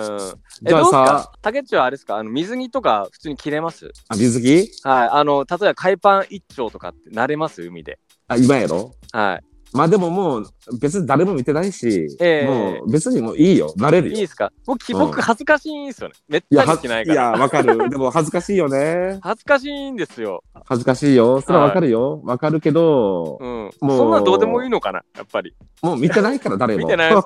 [0.66, 2.16] え、じゃあさ、竹内はあれですか？
[2.16, 3.90] あの、水着とか普通に着れます？
[4.08, 4.70] あ、水着？
[4.84, 5.08] はい。
[5.12, 7.62] あの、例えば海パン一丁とかって慣れます？
[7.62, 7.98] 海で。
[8.28, 8.94] あ、今やろ？
[9.12, 9.49] はい。
[9.72, 10.46] まあでももう、
[10.80, 13.72] 別に誰も見てないし、ええもう別にもういいよ。
[13.78, 14.14] 慣れるよ。
[14.14, 14.50] いいですか？
[14.66, 16.14] 僕、僕恥ずかしいんですよね。
[16.28, 17.14] めっいや、たりは着ないから。
[17.14, 17.76] いや、わかる。
[17.90, 19.18] でも恥ずかしいよね。
[19.22, 20.42] 恥ずかしいんですよ。
[20.66, 21.40] 恥ずかしいよ。
[21.40, 22.20] それはわかるよ。
[22.24, 23.70] わかるけど、うん。
[23.80, 25.02] もうそんなんどうでもいいのかな？
[25.16, 25.54] やっぱり。
[25.82, 26.80] もう見てないから誰も。
[26.80, 27.14] 見てない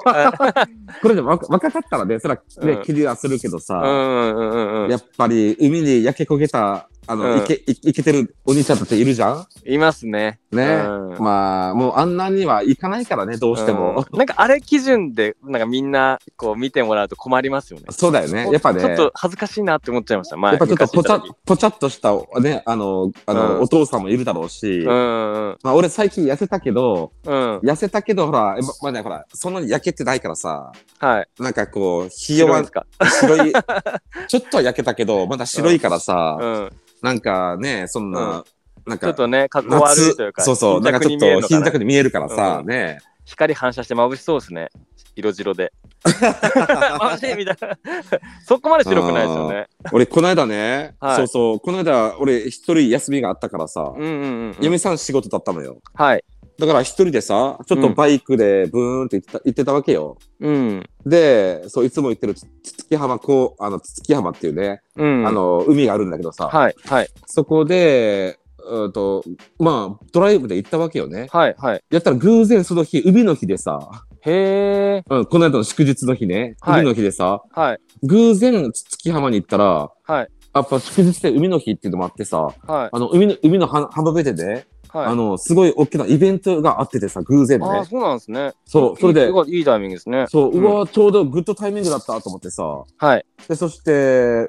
[1.02, 4.90] これで若若かったらね、それはねうん、気にはするけどさ、うんうんうんうん。
[4.90, 9.46] やっぱり海に焼け焦げた、あの、うんいけ、いいけてるお兄ちゃんたちいるじゃん？
[9.66, 10.38] いますね。
[10.54, 10.82] ね。
[10.86, 14.06] うんまあ、もうあんなにはいかないからね、どうしても。
[14.10, 17.86] うんなんかあれ基準で、なんかみんな、こう見てもらうと困りますよね。
[17.90, 18.48] そうだよね。
[18.50, 20.36] やっぱね、ちょっと恥ずかしいなって思っちゃいました。
[20.36, 27.58] 前やっぱちょっとぽちゃぽちゃっとした、ね、あの、あの、うんお父さんもいるだろうし、うんうんまあ俺最近痩せたけど、うん。
[27.58, 31.42] 痩せたけど、ほら、ままあね、ほら、そんなに焼けてないからさ、はい。
[31.42, 33.52] なんかこう、ひ弱白い
[34.28, 36.70] ちょっとは焼けたけど、まだ白いからさ、うん。
[37.02, 38.44] なんかね、そんな、
[38.86, 42.98] なんか、ちょっとね、格好悪いというか、そうそう、なんかちょっと貧弱にに見えるからさ、うんね。
[43.24, 44.68] 光反射して眩しそうですね。
[45.16, 45.72] 色白で。
[46.04, 47.78] 眩しいみたいな。
[48.44, 49.66] そこまで白くないですよね。
[49.92, 54.56] 俺、この間ね、はいそうそう、この間、俺一人休みがあったからさ、うんうんうんうん。
[54.60, 55.78] 嫁さん仕事だったのよ。
[55.94, 56.24] はい。
[56.58, 60.18] だから一人でさ、ちょっとバイクでブーンって行ってた,、行ってたわけよ。
[60.40, 60.84] うん。
[61.04, 65.26] で、そう、いつも行ってるつつき浜、こう、あの、つつき浜っていうね、うん。
[65.26, 66.76] あ、の、海があるんだけどさ、はい。
[66.86, 67.08] はい。
[67.26, 69.24] そこで、うんと、
[69.58, 71.28] まあ、ドライブで行ったわけよね。
[71.30, 71.54] はい。
[71.58, 71.84] はい。
[71.90, 73.78] やったら偶然その日、海の日でさ、
[74.22, 75.04] へえ。
[75.08, 77.78] うん、この間の祝日の日ね、はい海の日でさ、はい。
[78.02, 80.28] 偶然つつき浜に行ったら、はい。
[80.54, 82.54] やっぱ祝日で海の日っていうのもあってさ、はい。
[82.92, 85.06] あの、海の、海のは浜辺でね、はい。
[85.06, 87.66] あの、すごい大きなイベントがあっててさ、偶然ね。
[87.66, 88.52] あーそうなんですね。
[88.64, 90.26] そう、それでいいす、ごいいいタイミングですね。
[90.28, 93.26] そう、うんうわ、ちょうどグッドタイミングだったと思ってさ、はい。
[93.48, 94.46] で、そして、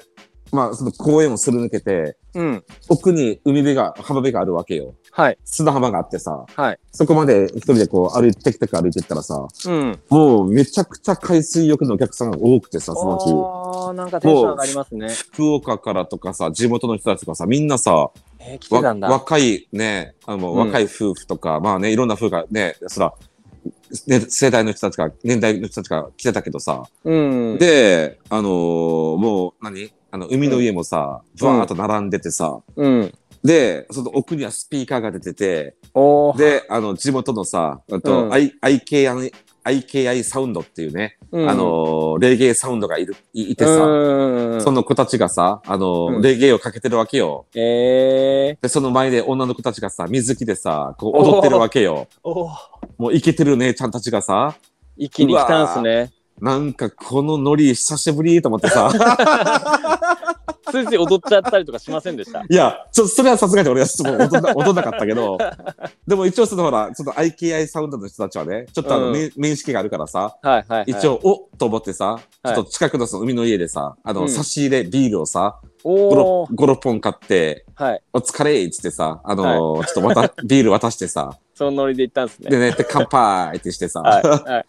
[0.56, 2.64] まあ、その公園をすり抜けて、うん。
[2.88, 4.94] 奥に海辺が、浜辺があるわけよ。
[5.12, 5.38] はい。
[5.44, 6.78] 砂浜があってさ、はい。
[6.92, 9.98] そこまで一人でこう歩いて、テクテク歩いてったらさ、うん。
[10.08, 13.32] もうめちゃくちゃ海水浴のお客さんが多くてさ、その日。
[13.86, 15.08] ああ、なんかテンション上がりますね。
[15.08, 19.08] 福岡からとかさ、地元の人たちとかさ、みんなさ、えー、来てわたんだ。
[19.08, 23.12] 若いね、あの、うん若い夫婦とか、まあね、いろんな夫婦がね、そら、
[24.06, 27.14] ね、世代の人たちが、年代の人たちが来てたけどさ、う
[27.54, 33.12] ん。、で、あのーもう何、あの、海の家もさ、ブワーっと並んでてさ、うん。
[33.44, 38.32] で、その奥にはスピーカーが出てて、おー、で、あの、地元のさ、あと、うん。
[38.32, 39.30] I、IKI、
[39.62, 41.50] IKI サウンドっていうね、うん。
[41.50, 44.60] あのーレゲエサウンドがいる、いいてさ、うん。
[44.62, 46.22] その子たちがさ、あのーうん。
[46.22, 47.44] レゲエをかけてるわけよ。
[47.54, 52.08] えで、その前で女の子たちがさ、水着でさ、こう踊ってるわけよ。
[52.24, 52.52] ー、おー。
[52.96, 54.56] もうイケてる姉ちゃんたちがさ、
[54.96, 56.10] 一気に来たんすね。
[56.40, 58.90] なんかこのノリ久しぶりと思ってさ、
[60.70, 62.42] ついつい踊っちゃったりとかしませんでした？
[62.42, 65.38] いや、ちょっとそれはさすがに俺はちょっと踊んな踊んなかったけど、
[66.06, 70.84] でも一応そのほら、ちょっと IKI サウンドの人たちはね、ちょっとあの、うん面面識があるからさ、はいはい、はい。
[70.88, 76.46] 一、応、おっと思ってさ、ちょっと近くのその海の家でさ、あの、うん差し入れビールをさ、5、おお。
[76.48, 78.02] 6本買って、はい。
[78.12, 82.50] お疲れっつってさ、あのーちょっとまたビール渡してさ、 そのノリで行ったんですね。
[82.50, 84.22] でね、で乾杯ってしてさ、はい。
[84.50, 84.66] はい。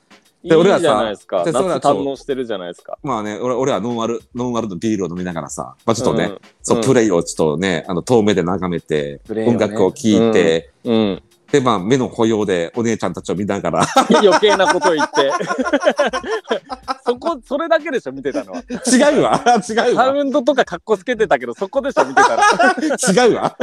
[0.47, 1.43] いで俺らさいじゃないですか。
[1.45, 2.97] 夏堪能してるじゃないですか。
[3.03, 11.23] まあね、俺俺はノンアル、ノンアルのビールを飲みながらさ、まあちょっとね、うんそう、うんプレイをちょっとね、あの、遠目で眺めて、ね音楽を聴いて、うん。
[11.51, 13.85] で、まあ、目の保養でお姉ちゃんたちを見ながら、
[14.21, 15.31] 余計なこと言って。
[17.05, 18.63] そこ、それだけでしょ、見てたのは。
[18.69, 22.41] 違うわ違うサわウンドとか格好つけてたけど、そこでしょ、見てたの。
[23.27, 23.55] 違うわ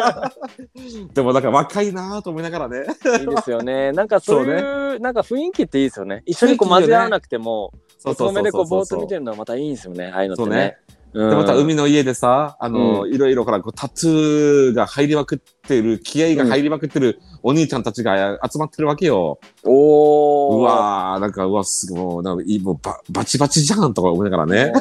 [1.13, 2.85] でもなんか若いなぁと思いながらね。
[3.21, 3.93] いいですよね。
[3.93, 4.61] なんかそういう、
[4.93, 6.23] そうなんか雰囲気っていいですよね。
[6.27, 9.21] 一緒にこう交わらなくても、そうそう遠目でこうぼーっと見てる。
[9.21, 10.11] るのはまたいいんですよね。
[10.15, 10.77] ああいうのってね。
[11.15, 11.31] うん。
[11.31, 19.39] で、また海の家でさ、あの、ういろいろからこうタトゥーが入りまくってる、気合が入りまくってるお兄ちゃんたちが集まってるわけよ。
[19.65, 20.34] お
[20.65, 24.73] わー、なんか、うわ、すごい、もうなんかいい、もうババチバチじゃんとか思いながらね。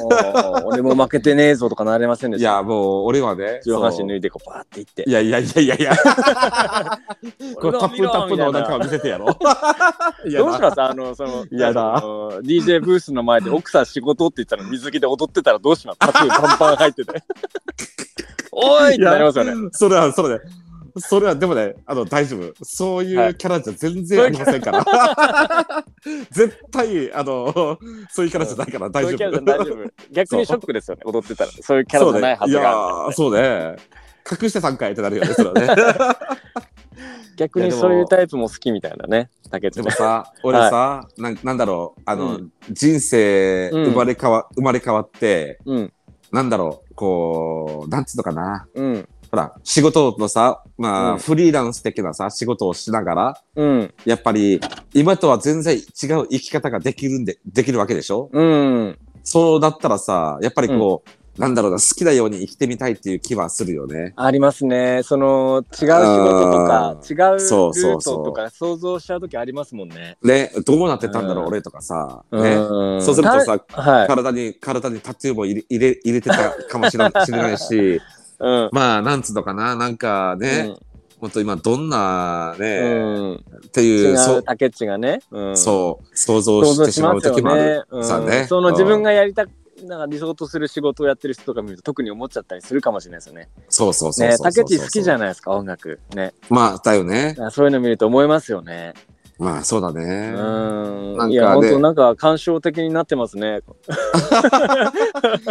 [0.65, 2.49] 俺も負けてねえぞとかなれませんでした。
[2.51, 3.61] いや、もう、俺はね。
[3.65, 5.11] 上半身脱いでこうバーっていってい。
[5.11, 5.95] やいやいやいやいや。
[7.59, 9.29] これタップタップのな中を見せてやろう。
[10.31, 10.81] どうします？
[10.81, 15.99] あの、その、やだあの DJ ブースの前で奥さん仕事って言ったら水着で踊ってたらどうします？
[15.99, 17.23] タトゥーパンパン入ってて。
[18.55, 19.69] おーいってなりますよね。
[19.71, 20.45] それは、それで。
[20.97, 22.53] それは、でもね、あの、大丈夫。
[22.63, 24.85] そういうキャラじゃ全然ありませんから。
[26.31, 27.77] 絶対、あの、
[28.11, 29.41] そういうキャラじゃないから大丈夫。
[29.41, 29.91] 大丈夫。
[30.11, 31.51] 逆にショックですよね、踊ってたら。
[31.61, 33.09] そういうキャラじゃないはずがある。
[33.09, 33.75] ーそうね。
[34.29, 35.67] 隠して3回ってなるよね、それはね。
[37.35, 45.93] 逆にそういうタイプも好きみたいなね、竹内でもさ、俺さ、なんなんだろう、あの、う人生うん生まれ変わ、生まれ変わって、うん、
[46.31, 48.67] なんだろう、こう、なんつうのかな。
[48.75, 54.61] うん、ほら、仕事のさ、まあ、うんフリーランス的なさ、仕事をしながら、うん、やっぱり、
[54.93, 58.29] 今とは全然違う生き方ができるんで、できるわけでしょ？
[58.31, 58.99] うん。
[59.23, 61.01] そうだったらさ、やっぱりこ
[61.35, 64.13] う、なんだろうな、好きなように生きてみたいっていう気はするよね。
[64.17, 65.01] ありますね。
[65.01, 70.15] その、違う仕事とか、違うルそうそうーそうトとか想像しちゃうときありますもんね。
[70.21, 72.23] ね、どうなってたんだろう、うん俺とかさ。
[72.31, 72.39] ね。
[72.39, 74.07] うんそうするとさ、たはい。
[74.07, 77.99] 体に、体にタトゥーも入れ入れ入れてたかもしれない しれないし、
[78.43, 78.69] うん。
[78.71, 80.75] まあ、なんつうのかな、なんかね、
[81.19, 83.33] ほんと今どんなうね、ん。
[83.35, 83.39] っ
[83.71, 85.21] ていう、違、そうう、竹内がね。
[85.31, 85.57] うん。
[85.57, 87.83] そう、想像してしまう時もあるね。。
[87.91, 88.03] う。
[88.47, 89.45] その自分が、がやりた
[89.85, 93.49] なんか理想とする仕事をやってる人とか見ると特に思っちゃったりするかもしれないですよね。
[93.69, 96.33] そうそうそう竹内好きじゃないですか音楽ね。
[96.49, 97.35] まあ、だよね。
[97.39, 98.93] あそういうの見ると思いますよね。
[99.39, 100.31] まあ、そうだうね。
[100.31, 101.17] ん。
[101.17, 103.61] なんいや本当なんか感傷的になってますね。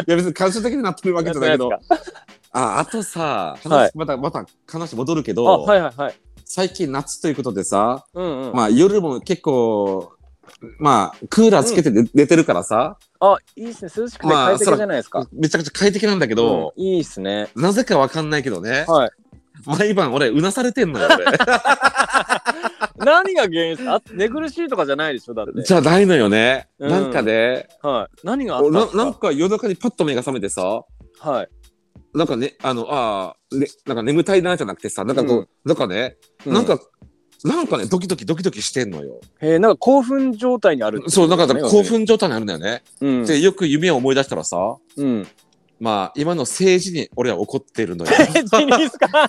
[0.07, 1.71] いや、別に感傷的になってるわけじゃないけど
[2.53, 6.15] あ、あとさ、話はいまた、また話戻るけかあど、はいはいはい。
[6.45, 8.55] 最近夏ということでさ、うんうん。
[8.55, 10.13] まあ夜も結構、
[10.79, 15.27] まあ、クーラーつけて寝寝てるからさ、あいいっすね涼しくてまあ快適じゃないですか。
[15.33, 17.49] めちゃくちゃ快適なんだけど、うんいいっすね。
[17.57, 19.11] なぜかわかんないけどね、はい。
[19.65, 21.09] 毎晩俺、うなされてんのよ、
[22.99, 23.95] 何が原因ですか？
[23.95, 25.63] あ寝苦しいとかじゃないでしょだって俺。。
[25.65, 26.69] じゃないのよね。
[26.79, 28.27] うんなんかね、はい。
[28.27, 28.97] 何があったんですか？
[28.99, 30.83] ななんか夜中にパッと目が覚めてさ、
[31.21, 31.49] はい。
[32.15, 36.79] なんかね、あの、ああ、ね、なんか眠たいなじゃなくてさ、なんかこう、うんなんかね、うなんか、
[37.45, 39.21] なんかね、ドキドキドキドキしてんのよ。
[39.41, 41.83] へえなんか興奮状態にあるってことそう、なんか興。
[41.83, 42.83] 奮状態にあるんだよね。
[43.01, 43.27] うん。
[43.27, 45.27] で、よく夢を思い出したらさ、うん。
[45.83, 48.13] まあ、今の政治に俺は怒ってるのよ。
[48.55, 49.29] ジニスか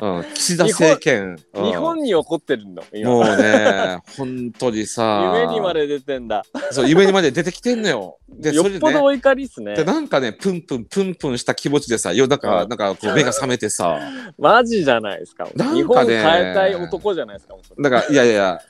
[0.00, 1.36] うん、岸田政権。
[1.54, 6.44] うん日本に怒ってるの今もうね、本当にさ、夢にまで出てんだ。
[6.70, 8.18] そう、夢にまで出てきてんのよ。
[8.28, 9.82] で、よそれでね、っぽどお怒りっすねで、。
[9.82, 13.98] なんかね、プンプン、プンプンした気持ちでさ、夜中、うんなんかこう目が覚めてさ、
[14.38, 15.48] マジじゃないですか。
[15.56, 17.56] なんかね日本変えたい男じゃないですか。
[17.80, 18.60] だから、いやいやいや、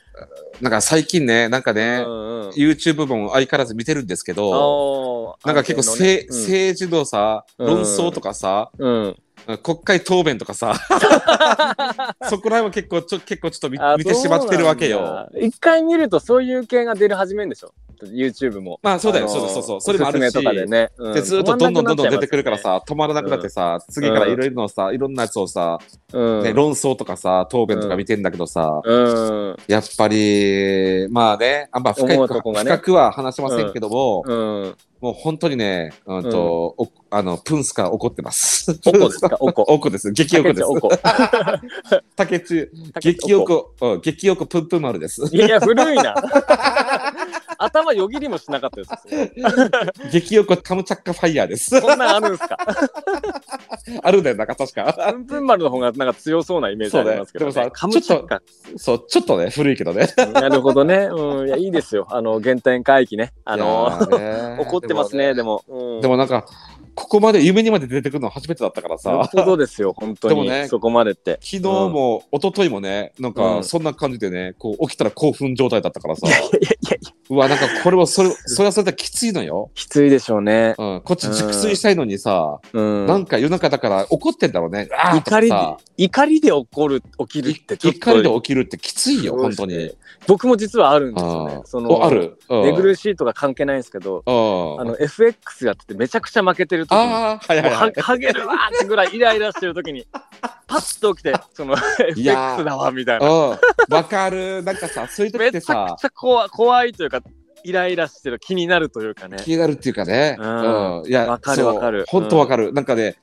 [0.61, 2.49] なんか最近ね、なんかね、うんうん。
[2.51, 7.67] YouTube も相変わらず見てるんですけど、なんか結構せ、安定のね政治のさ、うん。
[7.67, 9.17] 論争とかさ、うん。
[9.63, 10.75] 国会答弁とかさ、
[12.31, 15.29] そこら辺は結構ちょ結構ちょっと見あ見てしまってるわけよ。
[15.41, 17.75] 一回見るとそういう系が出る始めんでしょ
[18.07, 18.79] YouTube も。
[18.83, 19.81] まあそうだよ、のーそうそうそう。
[19.81, 20.33] それもあるし。
[20.33, 20.91] とかでね。
[20.97, 22.57] うんでずっとどんどんどんどん出てくるから。
[22.59, 25.79] 止さ、止まらなくなってさ、次からいろいろのさ、いろんなやつをさ、
[26.13, 29.49] ねね、論争とかさ、答弁とか見てんだけどさ、うん。
[29.51, 29.57] うん。
[29.67, 32.07] やっぱり、まあね、あんま深
[32.43, 34.77] こがね深くは話しませんけども、うん。
[35.01, 38.71] もう本当にね、うんと、おあの、プンスから怒ってます。
[38.87, 39.37] おこですか？
[39.41, 39.63] おこ。
[39.67, 40.13] おこです。
[40.13, 40.69] 激おこです。
[42.15, 42.71] 竹中、
[43.03, 45.23] 激おこ、うん激おこプンプン丸です。
[45.35, 46.15] いや、古いな。
[47.65, 49.29] 頭よぎりもしなかったですよ。
[50.13, 51.81] 激おこカムチャッカファイヤーです。
[51.81, 52.57] そんなんあるんすか？
[54.03, 54.93] あるんだよ、なんか確か。
[55.13, 57.53] プンプン丸の方がなんか強そうなイメージありますけど、ね。
[57.53, 58.43] そうねでもさカムチャッカ。
[58.77, 60.09] そう、ちょっとね、古いけどね。
[60.33, 61.09] なるほどね。
[61.11, 61.49] うん。
[61.49, 62.07] いや、いいですよ。
[62.11, 63.33] あの、原点回帰ね。
[63.45, 65.63] あの、いやーね 怒ってますね、でも。
[65.69, 66.47] うんでもなんか、
[66.95, 69.31] ここまで夢にまで出てくるの初めてだったからよっさ。
[69.33, 70.35] ぽどですよ、本当に。
[70.35, 71.39] でもねそこまでって。
[71.41, 76.27] 昨日も、一昨日もね、なんうか、んそんな感じでね、こう、起きたら興奮状態だったからさ。
[76.27, 76.59] いやいやい
[76.91, 76.99] や、
[77.31, 79.71] うわ、なんか、これは、それ、 それはそれできついのよ。
[79.75, 80.75] きついでしょうね。
[80.77, 83.07] うん、こっち熟睡したいのにさ、うん。
[83.07, 84.89] なんか夜中だから怒ってんだろうね。
[84.93, 85.57] あーと怒りで
[85.97, 87.75] 怒りで起こる、起きるって。
[87.75, 89.93] 怒りで起きるってきついよ、本当に。
[90.27, 91.67] 僕も実はあるんですよねあ。
[91.67, 92.39] そのおある？
[92.49, 98.01] うん寝苦しいとか関係ないんですけど、うんあの FX やっててめちゃくちゃ負けてる時に、あー、はいもうははいはい。
[98.03, 100.07] はげるわーってぐらいイライラしてる時に、
[100.67, 103.29] パッと起きて、その FX だわみたいな。
[103.29, 103.59] うん、
[103.95, 104.63] わかる。
[104.63, 107.22] なんかさ、そういう時めちゃくってさち、ゃ怖怖いというか、
[107.65, 109.39] イライラしてる気になるというかね。
[109.43, 110.37] 気になるっていうかね。
[110.39, 111.07] うんうん。
[111.07, 112.73] いや、わかるわかる本当わかる。
[112.73, 113.17] なんかね、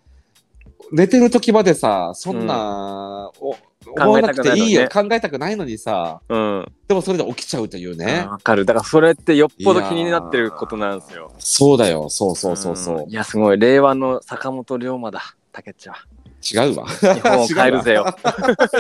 [0.92, 3.56] 寝てる時までさ、そんな、お
[3.96, 6.72] 思わなくていいよ、考えたくないのにさ、うん。
[6.88, 8.28] でもそれで起きちゃうというね。
[8.30, 8.66] わかる。
[8.66, 11.32] だからそれってよっぽど気になってることなんですよ。
[11.40, 12.10] そうだよ。
[12.10, 13.08] そうそうそうそう。
[13.08, 13.60] んいや、すごい。
[13.60, 15.22] 令和の坂本龍馬だ、
[15.52, 15.96] 竹内は。
[16.42, 16.88] 違うわ。
[16.88, 18.06] 日本を変えるぜよ。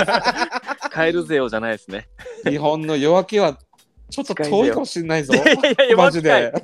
[0.93, 2.07] 変えるぜよじゃないですね。
[2.45, 3.57] わ日本の夜明けは
[4.09, 5.37] ちょっと遠いかもしれないぞ い。
[5.37, 5.47] やい
[5.77, 6.51] やいや、マジで。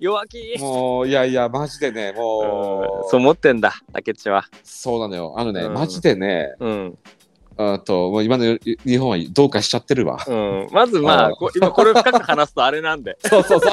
[0.00, 0.56] 弱気。
[0.58, 4.44] もう、いやいや、マジでね、もう、そう思ってんだ、竹内は。
[4.62, 5.34] そうなのよ。
[5.36, 6.98] あのね、うんマジでね、うん。
[7.58, 10.18] あと、もう今の日日本はどうかしちゃってるわ。
[10.26, 10.68] うん。
[10.72, 13.16] まずまあ、うんこ今これを深く話すとあれなんで。
[13.24, 13.72] そうそうそう。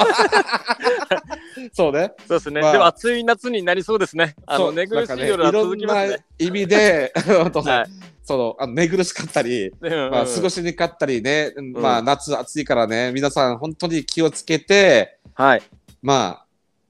[1.72, 2.12] そうね。
[2.26, 2.62] そうですね。
[2.62, 4.34] まあでも暑い夏になりそうですね。
[4.46, 6.24] あの、寝苦しい夜は続きますいろんなね。
[6.38, 15.62] 意味で、はいそのあの寝苦しかったり、うんまあ、過ごしにくかったりね、まあ、夏暑いからね、皆さん本当に気をつけて、はい。
[16.02, 16.46] まあ、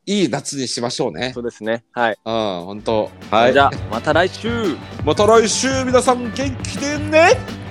[0.06, 1.40] いい夏にしましょうねそ。
[1.40, 1.84] うですね。
[1.92, 2.18] はい。
[2.24, 3.10] うん、本当。
[3.30, 3.52] はい。
[3.52, 4.76] じゃあ、また来週。
[5.04, 7.63] また来週、皆さん元気でね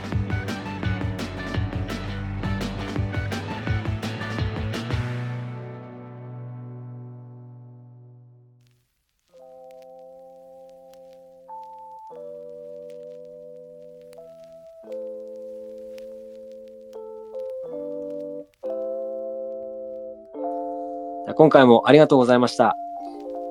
[21.43, 22.77] 今回もありがとうございました。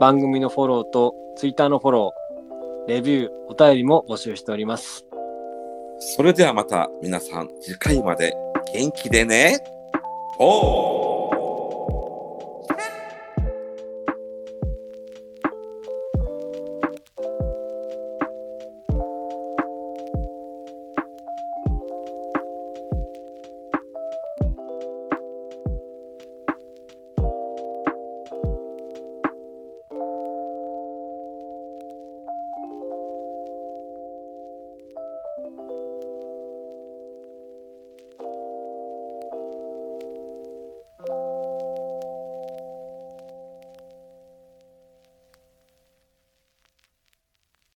[0.00, 5.04] 番組のフォローと Twitter のフォロー、レビュー、お便りも募集しております。
[5.98, 8.34] それではまた皆さん次回まで
[8.72, 9.62] 元気でね
[10.38, 10.91] おー